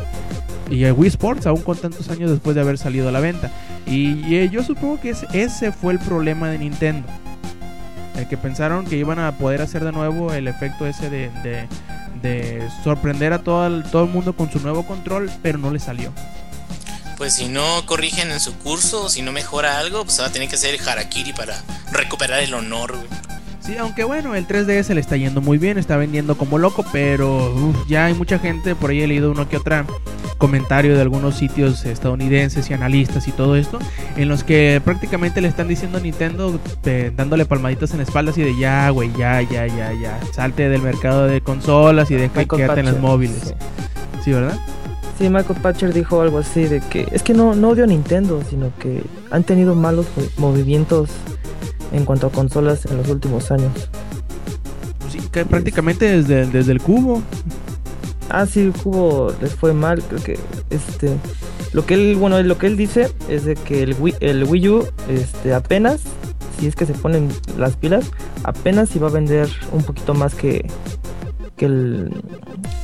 [0.69, 3.51] Y el Wii Sports aún con tantos años después de haber salido a la venta.
[3.85, 7.07] Y, eh, yo supongo que ese, fue el problema de Nintendo.
[8.15, 11.67] El que pensaron que iban a poder hacer de nuevo el efecto ese de,
[12.23, 15.79] de sorprender a todo el, todo el mundo con su nuevo control, pero no le
[15.79, 16.11] salió.
[17.17, 20.49] Pues si no corrigen en su curso, si no mejora algo, pues va a tener
[20.49, 21.61] que hacer el harakiri para
[21.91, 23.07] recuperar el honor, güey.
[23.65, 27.53] Sí, aunque bueno, el 3DS le está yendo muy bien, está vendiendo como loco, pero
[27.53, 29.85] uf, ya hay mucha gente, por ahí he leído uno que otra
[30.37, 33.79] comentario de algunos sitios estadounidenses y analistas y todo esto,
[34.17, 38.31] en los que prácticamente le están diciendo a Nintendo, eh, dándole palmaditas en la espalda
[38.31, 42.43] así de ya, güey, ya, ya, ya, ya, salte del mercado de consolas y deja
[42.43, 43.39] quedarte en las Patcher, móviles.
[43.45, 43.53] sí.
[44.25, 44.59] Sí, ¿verdad?
[45.17, 48.41] Sí, Michael Patcher dijo algo así de que es que no, no odio a Nintendo,
[48.49, 51.09] sino que han tenido malos mo- movimientos
[51.93, 53.71] en cuanto a consolas en los últimos años.
[55.09, 57.21] Sí, que prácticamente desde, desde el cubo.
[58.29, 60.39] Ah, sí, el cubo les fue mal, creo que
[60.69, 61.17] este
[61.71, 64.69] lo que él, bueno, lo que él dice es de que el Wii, el Wii
[64.69, 66.01] U este apenas
[66.59, 68.11] si es que se ponen las pilas,
[68.43, 70.65] apenas iba a vender un poquito más que
[71.57, 72.11] que el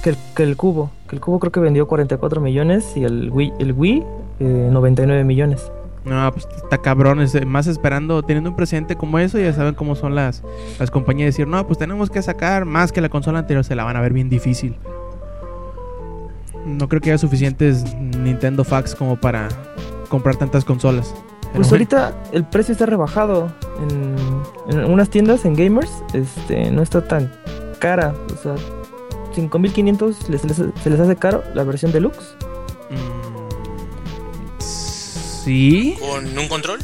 [0.03, 3.29] que el, que el cubo, que el cubo creo que vendió 44 millones y el
[3.31, 4.03] Wii el Wii
[4.39, 5.71] eh, 99 millones.
[6.05, 9.75] No, pues está cabrón, es, eh, más esperando, teniendo un presente como eso, ya saben
[9.75, 10.43] cómo son las,
[10.79, 13.83] las compañías, decir, no, pues tenemos que sacar más que la consola anterior, se la
[13.83, 14.77] van a ver bien difícil.
[16.65, 19.47] No creo que haya suficientes Nintendo Fax como para
[20.09, 21.13] comprar tantas consolas.
[21.13, 24.15] Pero Pues bueno, ahorita el precio está rebajado en,
[24.79, 27.31] en unas tiendas en gamers, este no está tan
[27.79, 28.55] cara, o sea,
[29.33, 32.35] 5500 les, les- se les hace caro la versión deluxe.
[32.89, 33.18] mm,
[35.43, 35.95] sí.
[35.99, 36.79] ¿Con un control?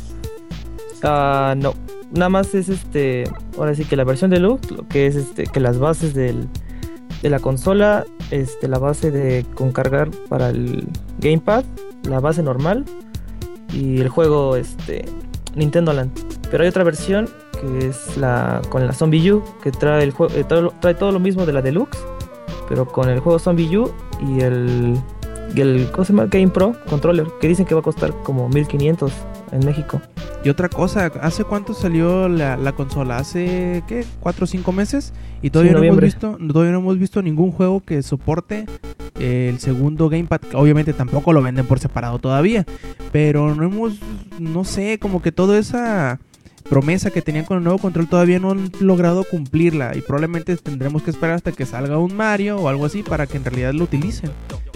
[1.04, 1.74] Ah, no.
[2.12, 3.26] Nada más es este.
[3.58, 6.48] Ahora sí que la versión deluxe, lo que es este, que las bases del,
[7.22, 10.88] de la consola, este, la base de con cargar para el
[11.20, 11.66] gamepad,
[12.04, 12.86] la base normal
[13.74, 15.06] y el juego este
[15.56, 16.12] Nintendo Land.
[16.50, 17.30] Pero hay otra versión
[17.60, 20.34] que es la con la Zombie U, que trae el juego,
[20.80, 21.98] trae todo lo mismo de la Deluxe,
[22.70, 23.92] pero con el juego Zombie U
[24.22, 24.98] y el,
[25.62, 26.28] el ¿cómo se llama?
[26.28, 29.12] Game Pro controller, que dicen que va a costar como 1500
[29.52, 30.02] en México.
[30.44, 33.18] Y otra cosa, ¿hace cuánto salió la, la consola?
[33.18, 34.06] ¿Hace qué?
[34.20, 35.14] ¿Cuatro o cinco meses?
[35.42, 38.66] Y todavía, Sí, no hemos visto, todavía no hemos visto ningún juego que soporte
[39.20, 40.42] el segundo Gamepad.
[40.54, 42.66] Obviamente tampoco lo venden por separado todavía.
[43.12, 43.98] Pero no hemos,
[44.40, 46.20] no sé, como que toda esa
[46.70, 49.96] promesa que tenían con el nuevo control todavía no han logrado cumplirla.
[49.96, 53.38] Y probablemente tendremos que esperar hasta que salga un Mario o algo así para que
[53.38, 54.32] en realidad lo utilicen.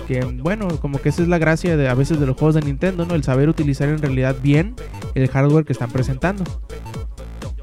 [0.08, 2.62] Que bueno, como que esa es la gracia de a veces de los juegos de
[2.62, 3.16] Nintendo, ¿no?
[3.16, 4.76] El saber utilizar en realidad bien
[5.16, 6.44] el hardware que están presentando.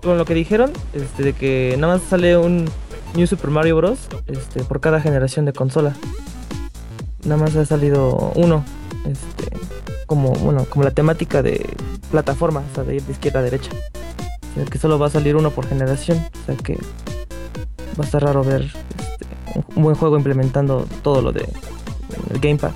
[0.02, 2.66] Con lo que dijeron, este, de que nada más sale un
[3.14, 4.08] New Super Mario Bros.
[4.26, 5.94] Este, por cada generación de consola.
[7.24, 8.64] Nada más ha salido uno.
[9.04, 9.50] Este,
[10.06, 11.66] como, bueno, como la temática de
[12.10, 13.70] plataforma, o sea, de ir de izquierda a derecha.
[14.70, 16.18] Que solo va a salir uno por generación.
[16.42, 19.26] O sea que va a estar raro ver este,
[19.74, 21.48] un- buen juego implementando todo lo de
[22.32, 22.72] el Gamepad.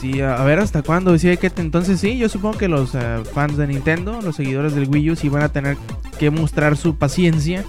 [0.00, 1.16] Sí, a, ver hasta cuándo.
[1.16, 4.88] Sí, que, entonces sí, yo supongo que los eh, fans de Nintendo, los seguidores del
[4.88, 5.76] Wii U, sí van a tener
[6.18, 7.64] que mostrar su paciencia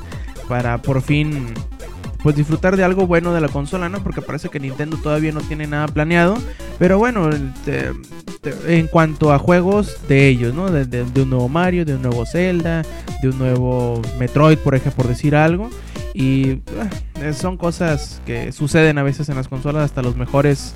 [0.47, 1.53] para por fin
[2.23, 4.01] pues disfrutar de algo bueno de la consola, ¿no?
[4.01, 6.37] Porque parece que Nintendo todavía no tiene nada planeado.
[6.79, 7.29] Pero bueno,
[7.65, 7.91] te-
[8.67, 10.71] en cuanto a juegos de ellos, ¿no?
[10.71, 12.83] De un nuevo Mario, de un nuevo Zelda,
[13.21, 15.69] de un nuevo Metroid, por ejemplo, por decir algo.
[16.13, 20.73] Y ah, son cosas que suceden a veces en las consolas, hasta los mejores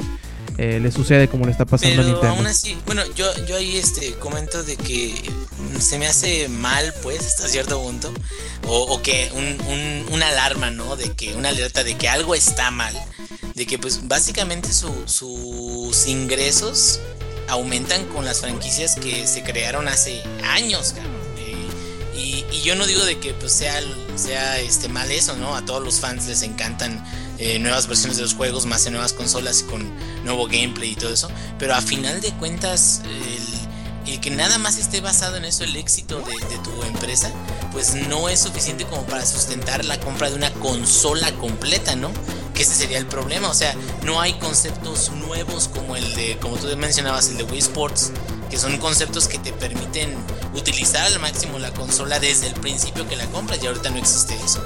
[0.58, 2.36] eh, le sucede como le está pasando a Pero Nintendo.
[2.36, 5.14] aún así, bueno, yo, yo ahí este comento de que
[5.80, 8.12] se me hace mal, pues, hasta cierto punto,
[8.68, 10.95] o, o que un, un- una alarma, ¿no?
[10.95, 12.95] De que una alerta de que algo está mal,
[13.55, 16.99] de que pues básicamente su- sus ingresos
[17.47, 21.16] aumentan con las franquicias que se crearon hace años, cabrón.
[21.38, 21.53] Eh,
[22.18, 23.80] Y, y yo no digo de que pues sea,
[24.16, 25.55] sea este mal eso, ¿no?
[25.55, 27.03] A todos los fans les encantan
[27.40, 29.92] eh, nuevas versiones de los juegos, más en nuevas consolas y con
[30.24, 31.30] nuevo gameplay y todo eso.
[31.60, 35.76] Pero a final de cuentas, el, el que nada más esté basado en eso, el
[35.76, 37.32] éxito de, de tu empresa,
[37.72, 42.12] pues no es suficiente como para sustentar la compra de una consola completa, ¿no?
[42.54, 43.50] Que ese sería el problema.
[43.50, 47.60] O sea, no hay conceptos nuevos como el de, como tú mencionabas, el de Wii
[47.60, 48.12] Sports,
[48.50, 50.16] que son conceptos que te permiten
[50.56, 54.36] utilizar al máximo la consola desde el principio que la compras y ahorita no existe
[54.44, 54.66] eso.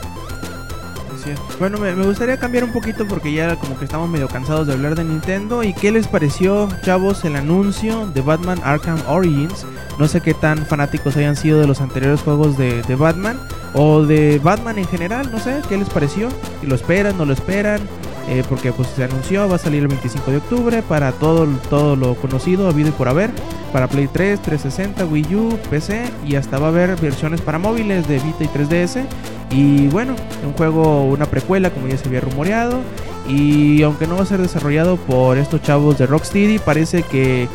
[1.60, 4.96] Bueno, me, gustaría cambiar un poquito porque ya como que estamos medio cansados de hablar
[4.96, 5.64] de Nintendo.
[5.64, 9.66] ¿Y qué les pareció, chavos, el anuncio de Batman Arkham Origins?
[10.00, 13.40] No sé qué tan fanáticos hayan sido de los anteriores juegos de, Batman
[13.74, 16.30] o de Batman en general, no sé, ¿qué les pareció?
[16.62, 17.82] ¿Y lo esperan, no lo esperan?
[18.28, 21.96] Eh, porque pues se anunció, va a salir el 25 de octubre para todo, todo
[21.96, 23.32] lo conocido, habido y por haber.
[23.74, 28.08] Para Play 3, 360, Wii U, PC y hasta va a haber versiones para móviles
[28.08, 29.06] de Vita y 3DS.
[29.52, 32.80] Y bueno, un juego, una precuela como ya se había rumoreado.
[33.28, 37.48] Y aunque no va a ser desarrollado por estos chavos de Rocksteady, parece que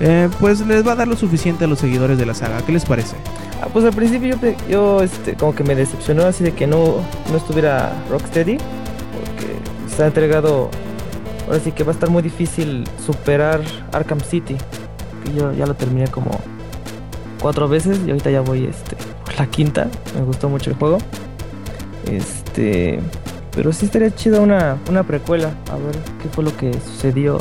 [0.00, 2.62] eh, pues les va a dar lo suficiente a los seguidores de la saga.
[2.62, 3.16] ¿Qué les parece?
[3.62, 4.36] Ah, pues al principio
[4.68, 6.96] yo, este, como que me decepcionó así de que no,
[7.30, 9.52] no estuviera Rocksteady, porque
[9.88, 10.68] está entregado,
[11.46, 13.60] ahora sí que va a estar muy difícil superar
[13.92, 14.56] Arkham City,
[15.36, 16.32] yo ya lo terminé como
[17.40, 18.96] cuatro veces y ahorita ya voy este,
[19.38, 19.86] la quinta,
[20.16, 20.98] me gustó mucho el juego.
[22.10, 22.98] Este,
[23.54, 27.38] pero sí estaría chido una, una precuela, a ver qué fue lo que sucedió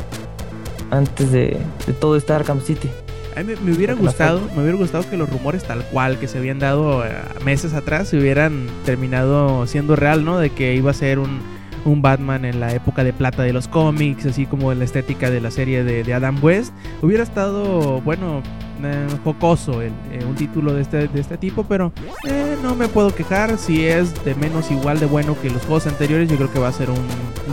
[0.89, 1.57] antes de,
[1.87, 2.89] de todo este Arkham City.
[3.35, 6.37] A mí me, hubiera gustado, me hubiera gustado que los rumores tal cual que se
[6.37, 7.11] habían dado eh,
[7.45, 10.37] meses atrás se hubieran terminado siendo real, ¿no?
[10.37, 11.39] De que iba a ser un,
[11.85, 15.29] un Batman en la época de plata de los cómics, así como en la estética
[15.29, 16.73] de la serie de, de Adam West.
[17.01, 18.43] Hubiera estado, bueno,
[18.85, 21.91] eh, jocoso el- eh, un título de este, de este tipo, pero
[22.27, 23.57] eh, no me puedo quejar.
[23.57, 26.67] Si es de menos igual de bueno que los juegos anteriores, yo creo que va
[26.69, 26.99] a ser un,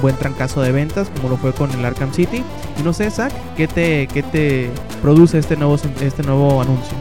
[0.01, 2.43] buen trancazo de ventas, como lo fue con el Arkham City.
[2.79, 4.71] Y no sé, Zach, ¿qué te, qué te
[5.03, 6.97] produce este nuevo, este nuevo anuncio?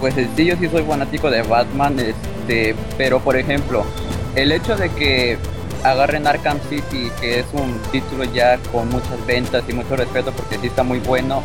[0.00, 3.84] Pues eh, sí, yo sí soy fanático de Batman, este, pero por ejemplo,
[4.34, 5.38] el hecho de que
[5.84, 10.58] agarren Arkham City, que es un título ya con muchas ventas y mucho respeto porque
[10.58, 11.42] sí está muy bueno,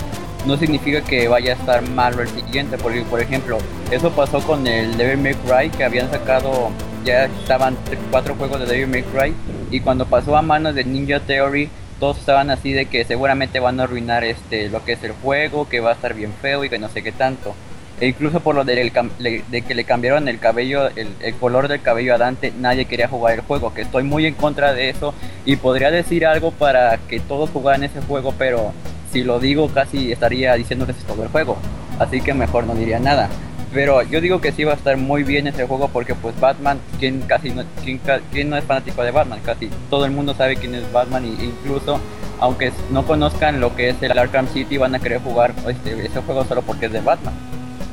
[0.48, 3.58] no significa que vaya a estar malo el siguiente, porque por ejemplo,
[3.92, 6.70] eso pasó con el Devil May Cry, que habían sacado,
[7.04, 7.78] ya estaban
[8.10, 9.34] cuatro juegos de Devil May Cry,
[9.70, 11.70] y cuando pasó a manos de Ninja Theory,
[12.00, 15.68] todos estaban así de que seguramente van a arruinar este lo que es el juego,
[15.68, 17.54] que va a estar bien feo y que no sé qué tanto.
[18.00, 21.82] E incluso por lo le- de que le cambiaron el cabello, el, el color del
[21.82, 25.16] cabello a Dante, nadie quería jugar el juego, que estoy muy en contra de eso
[25.46, 28.72] y podría decir algo para que todos jugaran ese juego, pero
[29.12, 31.58] si lo digo casi estaría diciéndoles todo el juego,
[32.00, 33.30] así que mejor no diría nada.
[33.74, 36.80] Pero yo digo que sí va a estar muy bien ese juego porque pues Batman,
[37.00, 38.00] quien casi no, quien,
[38.32, 41.44] quien no es fanático de Batman, casi todo el mundo sabe quién es Batman e
[41.44, 42.00] incluso
[42.40, 46.22] aunque no conozcan lo que es el Arkham City van a querer jugar este, ese
[46.22, 47.34] juego solo porque es de Batman.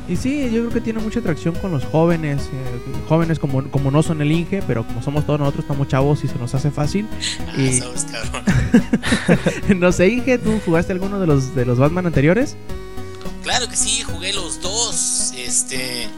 [0.08, 3.90] Y sí, yo creo que tiene mucha atracción con los jóvenes, eh, jóvenes como, como
[3.90, 6.70] no son el Inge, pero como somos todos nosotros, estamos chavos y se nos hace
[6.70, 7.08] fácil.
[7.48, 8.06] Ah, Y- sabes,
[9.76, 12.54] no sé, Inge, ¿tú jugaste alguno de los de los Batman anteriores?
[13.42, 15.32] Claro que sí, jugué los dos.
[15.36, 16.08] Este.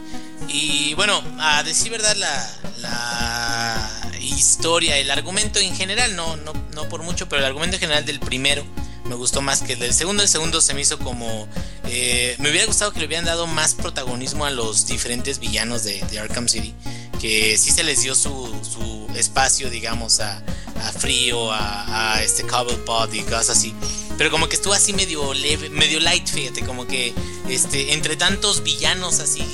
[0.48, 6.88] Y bueno, a decir verdad, la, la historia, el argumento en general, no, no, no
[6.88, 8.62] por mucho, pero el argumento en general del primero
[9.08, 10.22] me gustó más que el del segundo.
[10.22, 11.48] El segundo se me hizo como.
[11.84, 16.00] eh, me hubiera gustado que le hubieran dado más protagonismo a los diferentes villanos de,
[16.10, 16.74] de Arkham City.
[17.20, 20.42] Que sí se les dio su, espacio, digamos, a,
[20.82, 23.74] a Frío, a, a este Cobblepot y cosas así.
[24.18, 27.14] Pero como que estuvo así medio leve, light, fíjate, como que
[27.48, 29.44] este, entre tantos villanos así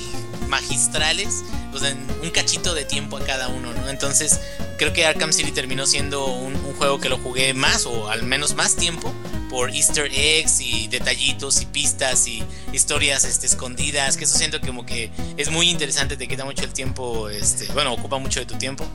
[0.48, 3.88] magistrales, pues en un cachito de tiempo a cada uno, ¿no?
[3.88, 4.40] Entonces,
[4.78, 8.54] creo que Arkham City terminó siendo un juego que lo jugué más, o al menos
[8.54, 9.12] más tiempo,
[9.52, 12.42] por easter eggs y detallitos y pistas y
[12.72, 16.72] historias este, escondidas, que eso siento como que es muy interesante, te quita mucho el
[16.72, 18.86] tiempo, este, bueno, ocupa mucho de tu tiempo.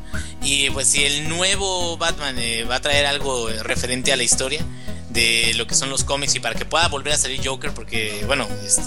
[0.42, 4.24] Y pues si el nuevo Batman eh, va a traer algo eh, referente a la
[4.24, 4.66] historia
[5.12, 8.24] de lo que son los cómics y para que pueda volver a salir Joker, porque
[8.26, 8.82] bueno, este,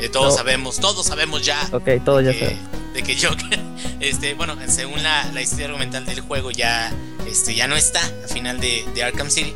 [0.00, 0.36] eh, todos No.
[0.38, 2.46] sabemos, todos sabemos ya Ok, todo ya está.
[2.94, 3.58] de que Joker,
[4.00, 6.92] este, bueno, según la, la historia argumental del juego ya,
[7.28, 9.52] este, ya no está al final de, de Arkham City.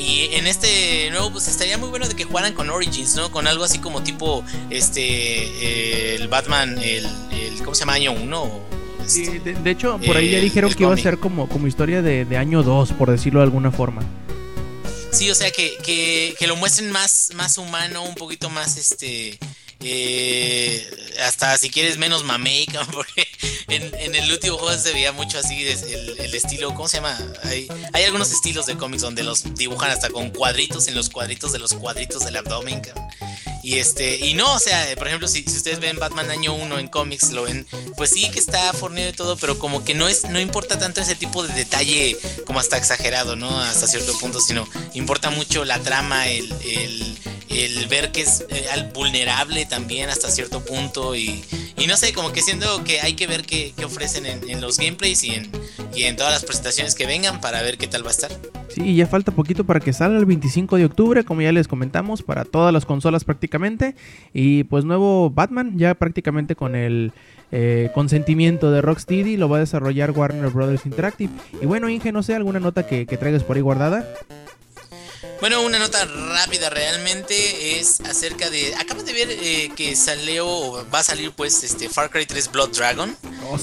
[0.00, 3.30] Y en este nuevo, pues estaría muy bueno de que jugaran con Origins, ¿no?
[3.30, 7.92] Con algo así como tipo, este, eh, el Batman, el, el ¿cómo se llama?
[7.94, 8.60] Año 1.
[9.06, 12.00] Sí, de, de hecho, por ahí ya dijeron que iba a ser como, como historia
[12.00, 14.00] de, de año 2, por decirlo de alguna forma.
[15.12, 19.38] Sí, o sea, que, que, que lo muestren más, más humano, un poquito más, este,
[19.82, 23.26] eh, hasta si quieres menos mamey, porque
[23.68, 27.18] en, el último juego se veía mucho así el, estilo, ¿cómo se llama?
[27.44, 31.52] Hay, hay algunos estilos de cómics donde los dibujan hasta con cuadritos en los cuadritos
[31.52, 32.82] de los cuadritos del abdomen.
[33.62, 36.88] Y este, y no, o sea, por ejemplo, si, ustedes ven Batman año 1 en
[36.88, 40.24] cómics, lo ven, pues sí que está fornido y todo, pero como que no es,
[40.30, 43.60] no importa tanto ese tipo de detalle como hasta exagerado, ¿no?
[43.60, 46.50] Hasta cierto punto, sino importa mucho la trama, el,
[47.50, 51.44] el, ver que es eh, vulnerable también hasta cierto punto y,
[51.76, 54.60] y no sé, como que siento que hay que ver qué, qué ofrecen en, en
[54.60, 55.50] los gameplays y en,
[55.94, 58.30] y en todas las presentaciones que vengan para ver qué tal va a estar.
[58.68, 62.22] Sí, ya falta poquito para que salga el 25 de octubre, como ya les comentamos,
[62.22, 63.49] para todas las consolas prácticamente.
[64.32, 67.12] Y pues nuevo Batman, ya prácticamente con el
[67.52, 71.32] eh, consentimiento de Rocksteady, lo va a desarrollar Warner Brothers Interactive.
[71.60, 74.06] Y bueno, Inge, no sé, alguna nota que, que traigas por ahí guardada.
[75.40, 78.74] Bueno, una nota rápida realmente es acerca de.
[78.74, 82.50] Acabas de ver eh, que salió, o va a salir pues, este Far Cry 3
[82.52, 83.16] Blood Dragon.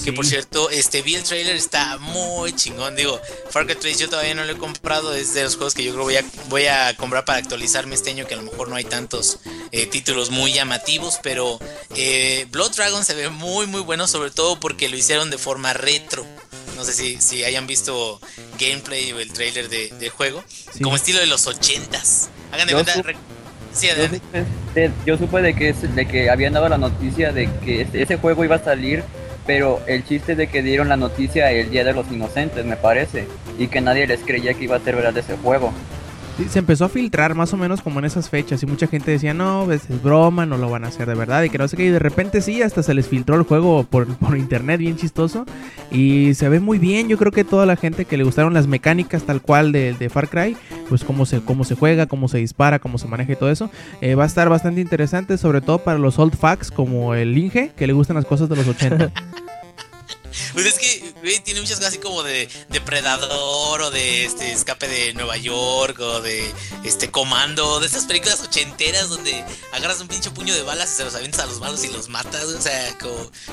[0.04, 2.96] Que por cierto, este vi el trailer, está muy chingón.
[2.96, 3.22] Digo,
[3.52, 5.14] Far Cry 3 yo todavía no lo he comprado.
[5.14, 8.10] Es de los juegos que yo creo voy a, voy a comprar para actualizarme este
[8.10, 8.26] año.
[8.26, 9.38] Que a lo mejor no hay tantos
[9.72, 11.20] eh, títulos muy llamativos.
[11.22, 11.60] Pero
[11.96, 14.08] eh, Blood Dragon se ve muy, muy bueno.
[14.08, 16.26] Sobre todo porque lo hicieron de forma retro.
[16.78, 18.22] No sé si, si hayan visto
[18.60, 20.44] gameplay o el trailer de, del juego.
[20.48, 20.84] Sí.
[20.84, 22.30] Como estilo de los ochentas.
[22.52, 22.94] Hagan de cuenta.
[23.74, 27.50] Sí, Yo supe, de, yo supe de que, de que habían dado la noticia de
[27.66, 29.04] que ese, ese juego iba a salir,
[29.46, 33.28] pero el chiste de que dieron la noticia el Día de los Inocentes, me parece,
[33.58, 35.74] y que nadie les creía que iba a ser verdad ese juego.
[36.50, 39.34] Se empezó a filtrar más o menos como en esas fechas y mucha gente decía,
[39.34, 41.76] no, pues, es broma, no lo van a hacer de verdad y que no sé
[41.76, 41.86] qué.
[41.86, 45.46] Y de repente sí, hasta se les filtró el juego por, por internet, bien chistoso.
[45.92, 48.68] Y se ve muy bien, yo creo que toda la gente que le gustaron las
[48.68, 50.56] mecánicas tal cual de, de Far Cry,
[50.90, 53.70] pues cómo se, cómo se juega, cómo se dispara, cómo se maneja y todo eso,
[54.02, 57.72] eh, va a estar bastante interesante, sobre todo para los old facts como el Inge,
[57.76, 59.12] que le gustan las cosas de los 80.
[60.54, 65.14] Pues es que tiene muchas cosas así como de Depredador o de este escape de
[65.14, 66.52] Nueva York o de
[66.84, 71.04] este comando, de esas películas ochenteras donde agarras un pinche puño de balas y se
[71.04, 72.98] los avientas a los malos y los matas, o sea,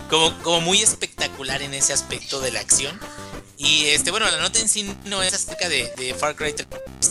[0.08, 2.98] como muy espectacular en ese aspecto de la acción.
[3.64, 6.68] Y este, bueno, la nota en sí no es acerca de, Far Cry 3,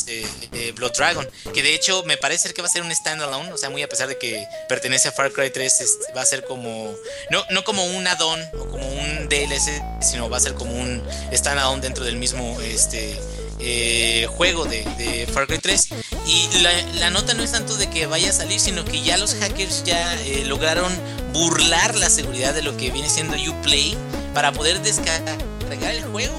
[0.08, 3.52] eh, eh, Blood Dragon, que de hecho me parece que va a ser un standalone,
[3.52, 6.26] o sea, muy a pesar de que pertenece a Far Cry 3, este, va a
[6.26, 6.94] ser como,
[7.32, 11.04] no, no como un add-on o como un DLC, sino va a ser como un
[11.34, 13.20] standalone dentro del mismo este,
[13.60, 15.90] eh, juego de, de Far Cry 3.
[16.28, 19.18] Y la, la nota no es tanto de que vaya a salir, sino que ya
[19.18, 20.94] los hackers ya eh, lograron
[21.34, 23.98] burlar la seguridad de lo que viene siendo Uplay
[24.34, 26.34] para poder descargar el juego.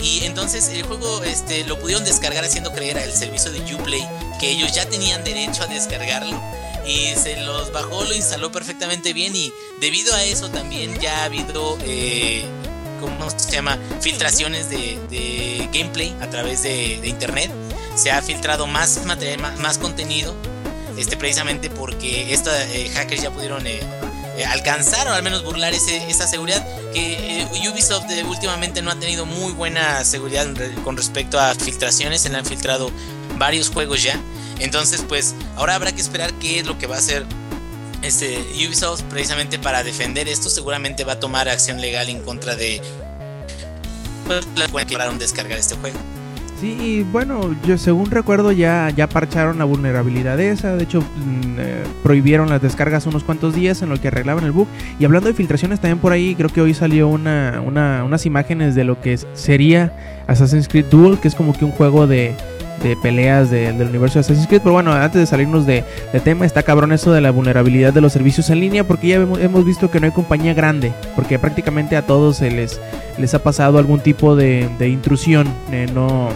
[0.00, 4.06] Y entonces el juego este, lo pudieron descargar haciendo creer al servicio de Uplay
[4.38, 6.40] que ellos ya tenían derecho a descargarlo.
[6.86, 9.50] y se los bajó, lo instaló perfectamente bien y
[9.80, 12.44] debido a eso también ya ha habido, eh,
[13.00, 13.78] ¿cómo se llama?
[14.00, 17.50] Filtraciones de, gameplay a través de, internet.
[17.96, 20.34] Se ha filtrado más material, más, contenido,
[20.98, 23.66] este, precisamente porque estos eh, hackers ya pudieron...
[23.66, 23.80] Eh,
[24.36, 29.52] eh, alcanzar o al menos burlar esa seguridad que Ubisoft últimamente no ha tenido muy
[29.52, 30.46] buena seguridad
[30.84, 32.90] con respecto a filtraciones, se le han filtrado
[33.38, 34.18] varios juegos ya
[34.60, 37.24] entonces, pues ahora habrá que esperar qué es lo que va a hacer
[38.02, 40.48] este Ubisoft precisamente para defender esto.
[40.48, 42.80] Seguramente va a tomar acción legal en contra de
[44.26, 44.46] pues,
[44.86, 45.98] que lograron descargar este juego.
[46.60, 51.82] Sí, bueno, yo según recuerdo ya, ya parcharon la vulnerabilidad esa, de hecho mm, eh,
[52.02, 54.68] prohibieron las descargas unos cuantos días en lo que arreglaban el bug.
[54.98, 58.74] Y hablando de filtraciones también por ahí, creo que hoy salió una, una, unas imágenes
[58.74, 59.92] de lo que sería
[60.26, 62.34] Assassin's Creed Duel, que es como que un juego de,
[62.82, 64.62] de peleas del universo de Assassin's Creed.
[64.62, 65.84] Pero bueno, antes de salirnos de,
[66.24, 69.64] tema, está cabrón eso de la vulnerabilidad de los servicios en línea, porque ya hemos,
[69.64, 72.80] visto que no hay compañía grande, porque prácticamente a todos se les,
[73.18, 76.28] les ha pasado algún tipo de, intrusión, eh, no,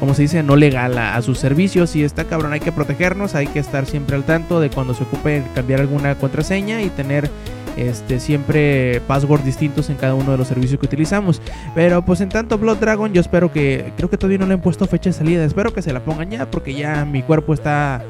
[0.00, 1.94] como se dice, no legal a, sus servicios.
[1.96, 5.04] Y está cabrón, hay que protegernos, hay que estar siempre al tanto de cuando se
[5.04, 7.30] ocupe cambiar alguna contraseña y tener
[7.78, 11.40] este, siempre passwords distintos en cada uno de los servicios que utilizamos.
[11.74, 14.60] Pero pues en tanto Blood Dragon yo espero que, creo que todavía no le han
[14.60, 18.04] puesto fecha de salida, espero que se la pongan ya porque ya mi cuerpo está...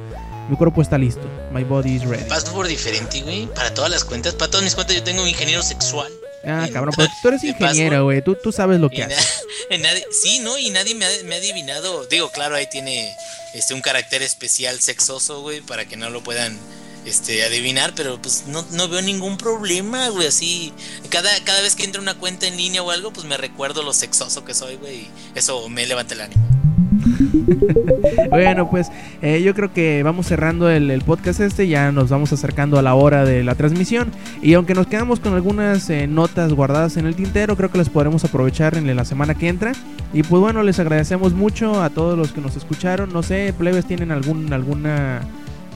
[0.49, 1.21] Mi cuerpo está listo.
[1.53, 2.25] My body is ready.
[2.25, 3.47] Password diferente, güey.
[3.49, 4.33] Para todas las cuentas.
[4.35, 6.11] Para todas mis cuentas yo tengo un ingeniero sexual.
[6.43, 8.23] Ah, cabrón, pero tú eres ingeniero, güey.
[8.23, 9.45] Tú, tú sabes lo que haces.
[10.11, 10.57] sí, ¿no?
[10.57, 12.07] Y nadie me ha, me ha, adivinado.
[12.07, 13.15] Digo, claro, ahí tiene
[13.55, 16.59] este un carácter especial sexoso, güey, para que no lo puedan
[17.05, 20.73] este, adivinar, pero pues no, no veo ningún problema, güey, así,
[21.09, 23.93] cada, cada vez que entro una cuenta en línea o algo, pues me recuerdo lo
[23.93, 26.59] sexoso que soy, güey, y eso me levanta el ánimo.
[28.31, 28.91] bueno, pues
[29.23, 32.95] eh, yo creo que vamos cerrando el, podcast este, ya nos vamos acercando a la
[32.95, 34.11] hora de la transmisión
[34.43, 37.89] y aunque nos quedamos con algunas eh, notas guardadas en el tintero, creo que las
[37.89, 39.73] podremos aprovechar en la semana que entra
[40.13, 43.87] y pues bueno, les agradecemos mucho a todos los que nos escucharon, no sé, plebes
[43.87, 45.23] tienen algún, alguna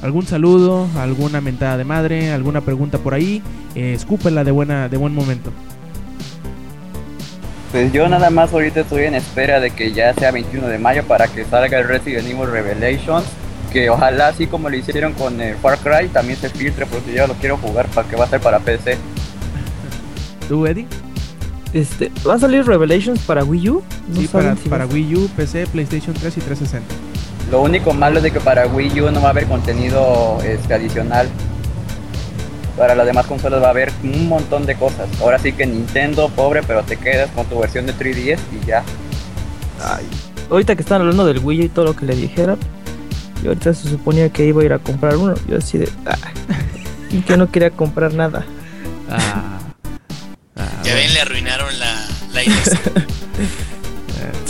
[0.03, 3.43] algún saludo, alguna mentada de madre, alguna pregunta por ahí,
[3.75, 5.51] eh, escúpela de buena, de buen momento.
[7.71, 11.05] Pues yo nada más ahorita estoy en espera de que ya sea 21 de mayo
[11.05, 13.25] para que salga el Resident Evil Revelations.
[13.73, 17.27] Que ojalá así como lo hicieron con el Far Cry también se filtre porque yo
[17.27, 18.99] lo quiero jugar para que va a ser para PC.
[20.49, 20.87] ¿Tú, Eddie?
[21.73, 23.83] Este, ¿Va a salir Revelations para Wii U?
[24.15, 27.12] sí, para, para Wii U, PC, PlayStation 3 y 360.
[27.53, 30.73] Lo único malo es de que para Wii U no va a haber contenido este,
[30.73, 31.29] adicional.
[32.79, 35.07] Para las demás consolas va a haber un montón de cosas.
[35.21, 38.83] Ahora sí que Nintendo, pobre, pero te quedas con tu versión de 3DS y ya.
[39.85, 40.07] Ay.
[40.51, 42.57] Ahorita que están hablando del Wii U y todo lo que le dijera,
[43.45, 45.35] y ahorita se suponía que iba a ir a comprar uno.
[45.47, 45.91] Yo así de.
[46.07, 46.17] Ah,
[47.11, 48.47] y que no quería comprar nada.
[49.11, 49.59] Ah.
[50.83, 52.43] ya ven, le arruinaron la, la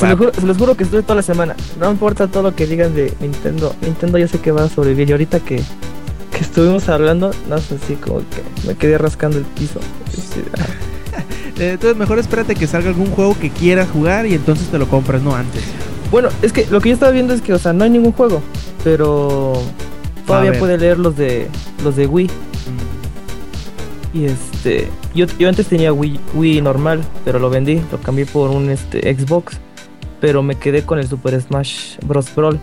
[0.03, 1.55] Se, los juro, que estuve toda la semana.
[1.79, 3.75] No importa todo lo que digan de Nintendo.
[3.83, 5.11] Nintendo ya sé que va a sobrevivir.
[5.11, 5.63] Y ahorita que,
[6.41, 9.79] estuvimos hablando, no sé, así como que me quedé rascando el piso.
[11.59, 15.23] Entonces mejor espérate que salga algún juego que quieras jugar y entonces te lo compras,
[15.23, 15.63] no antes.
[16.11, 18.11] Bueno, es que lo que yo estaba viendo es que, o sea, no hay ningún
[18.11, 18.43] juego,
[18.83, 19.63] pero
[20.27, 21.49] todavía puede leer los de
[21.85, 22.27] los de Wii.
[22.27, 24.19] Mm.
[24.19, 28.51] Y este, yo, yo antes tenía Wii, Wii normal, pero lo vendí, lo cambié por
[28.51, 29.61] un este Xbox
[30.23, 32.33] pero me quedé con el Super Smash Bros.
[32.33, 32.61] Brawl.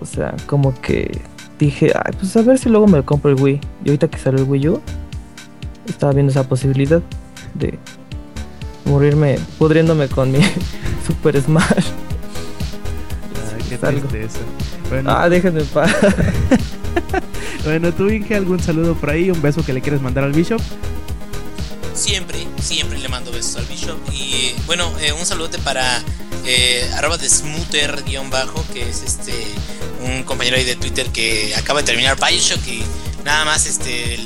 [0.00, 1.20] O sea, como que
[1.60, 3.60] dije, ay, pues a ver si luego me compro el Wii.
[3.84, 4.80] Y ahorita que salió el Wii U,
[5.86, 7.00] estaba viendo esa posibilidad
[7.54, 7.78] de
[8.84, 10.40] morirme pudriéndome con mi
[11.06, 11.86] Super Smash.
[13.54, 14.40] Ay, qué tristeza.
[14.90, 15.10] Bueno.
[15.12, 15.94] Ah, déjenme en paz.
[17.64, 20.60] bueno, tú, Inge, algún saludo por ahí, un beso que le quieres mandar al Bishop
[24.66, 26.02] bueno, eh, un saludote para
[26.46, 29.32] eh, arroba de smoother bajo, que es este
[30.00, 32.84] un compañero ahí de Twitter que acaba de terminar Bioshock y
[33.24, 34.18] nada más este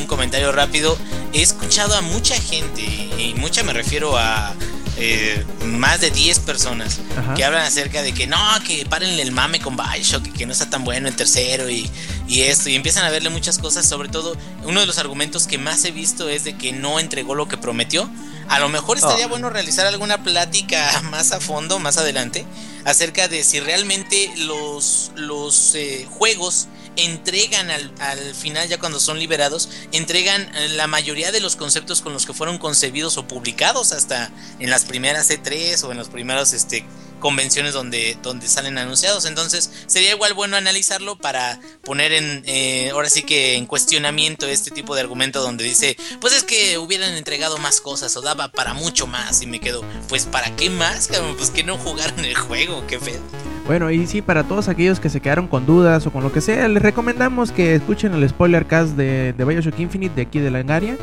[0.00, 0.96] un comentario rápido.
[1.32, 4.54] He escuchado a mucha gente, y mucha me refiero a
[4.98, 7.00] eh, más de 10 personas
[7.34, 10.70] que hablan acerca de que no, que paren el mame con Bioshock, que no está
[10.70, 11.90] tan bueno el tercero y,
[12.26, 15.58] y esto, y empiezan a verle muchas cosas, sobre todo uno de los argumentos que
[15.58, 18.08] más he visto es de que no entregó lo que prometió.
[18.48, 19.28] A lo mejor estaría oh.
[19.28, 22.46] bueno realizar alguna plática más a fondo, más adelante,
[22.84, 29.18] acerca de si realmente los, los eh, juegos entregan al, al, final, ya cuando son
[29.18, 34.30] liberados, entregan la mayoría de los conceptos con los que fueron concebidos o publicados hasta
[34.58, 36.86] en las primeras E3 o en los primeros este,
[37.20, 39.24] convenciones donde, donde salen anunciados.
[39.26, 44.70] Entonces sería igual bueno analizarlo para poner en, eh, ahora sí que en cuestionamiento este
[44.70, 48.74] tipo de argumento donde dice, pues es que hubieran entregado más cosas o daba para
[48.74, 52.84] mucho más y me quedo, pues para qué más, pues que no jugaron el juego,
[52.86, 53.20] qué feo.
[53.66, 56.40] Bueno, y sí, para todos aquellos que se quedaron con dudas o con lo que
[56.40, 60.50] sea, les recomendamos que escuchen el spoiler cast de, de Bioshock Infinite de aquí de
[60.52, 60.96] Langaria.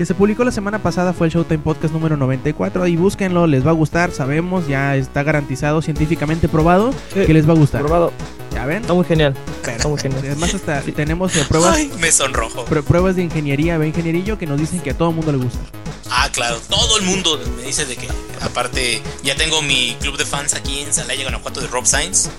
[0.00, 2.86] Que se publicó la semana pasada, fue el Showtime Podcast número 94.
[2.86, 7.26] Y búsquenlo, les va a gustar, sabemos, ya está garantizado, científicamente probado, Sí.
[7.26, 7.82] que les va a gustar.
[7.82, 8.10] Probado.
[8.54, 8.80] ¿Ya ven?
[8.80, 9.34] Está muy genial.
[9.66, 10.22] Está muy genial.
[10.24, 12.64] Además, hasta tenemos eh, pruebas, Ay, me sonrojo.
[12.64, 15.38] pr- pruebas de ingeniería, ve ingenierillo, que nos dicen que a todo el mundo le
[15.38, 15.58] gusta.
[16.10, 18.08] Ah, claro, todo el mundo me dice de que,
[18.40, 22.30] aparte, ya tengo mi club de fans aquí en Salaya, Guanajuato de Rob Sainz.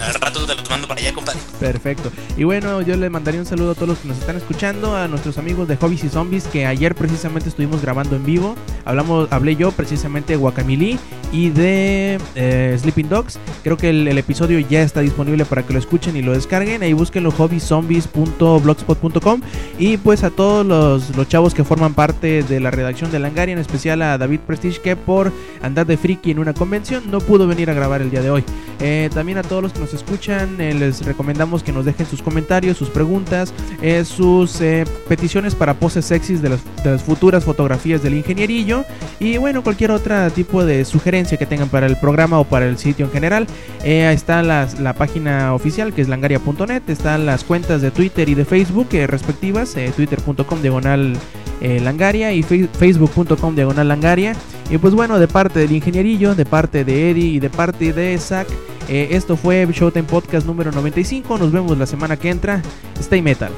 [0.00, 1.40] Al rato te mando para allá, compadre.
[1.58, 2.12] Perfecto.
[2.36, 5.08] Y bueno, yo le mandaría un saludo a todos los que nos están escuchando, a
[5.08, 8.54] nuestros amigos de Hobbies y Zombies, que ayer precisamente estuvimos grabando en vivo.
[8.84, 10.98] Hablamos, hablé yo precisamente de Guacamili
[11.32, 13.38] y de eh, Sleeping Dogs.
[13.62, 16.82] Creo que el, el episodio ya está disponible para que lo escuchen y lo descarguen.
[16.82, 19.40] Ahí búsquenlo hobbieszombies.blogspot.com.
[19.78, 23.52] Y pues a todos los, los chavos que forman parte de la redacción de Langaria,
[23.52, 25.32] en especial a David Prestige, que por
[25.62, 28.44] andar de friki en una convención no pudo venir a grabar el día de hoy.
[28.80, 32.22] Eh, también a todos los que nos escuchan, eh, les recomendamos que nos dejen sus
[32.22, 38.14] comentarios, sus preguntas, eh, sus eh, peticiones para poses sexys de las, futuras fotografías del
[38.14, 38.84] ingenierillo
[39.20, 42.78] y bueno, cualquier otro tipo de sugerencia que tengan para el programa o para el
[42.78, 43.46] sitio en general.
[43.84, 48.44] Está las- la página oficial que es langaria.net, están las cuentas de Twitter y de
[48.44, 51.14] Facebook respectivas, twitter.com diagonal
[51.60, 54.34] langaria y facebook.com diagonal langaria.
[54.70, 58.18] Y pues bueno, de parte del ingenierillo, de parte de Eddie y de parte de
[58.18, 58.46] Zach,
[58.88, 61.38] eh, esto fue Showtime Podcast número 95.
[61.38, 62.62] Nos vemos la semana que entra.
[62.98, 63.52] Stay metal.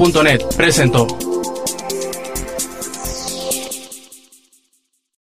[0.00, 1.29] Langaria.net presentó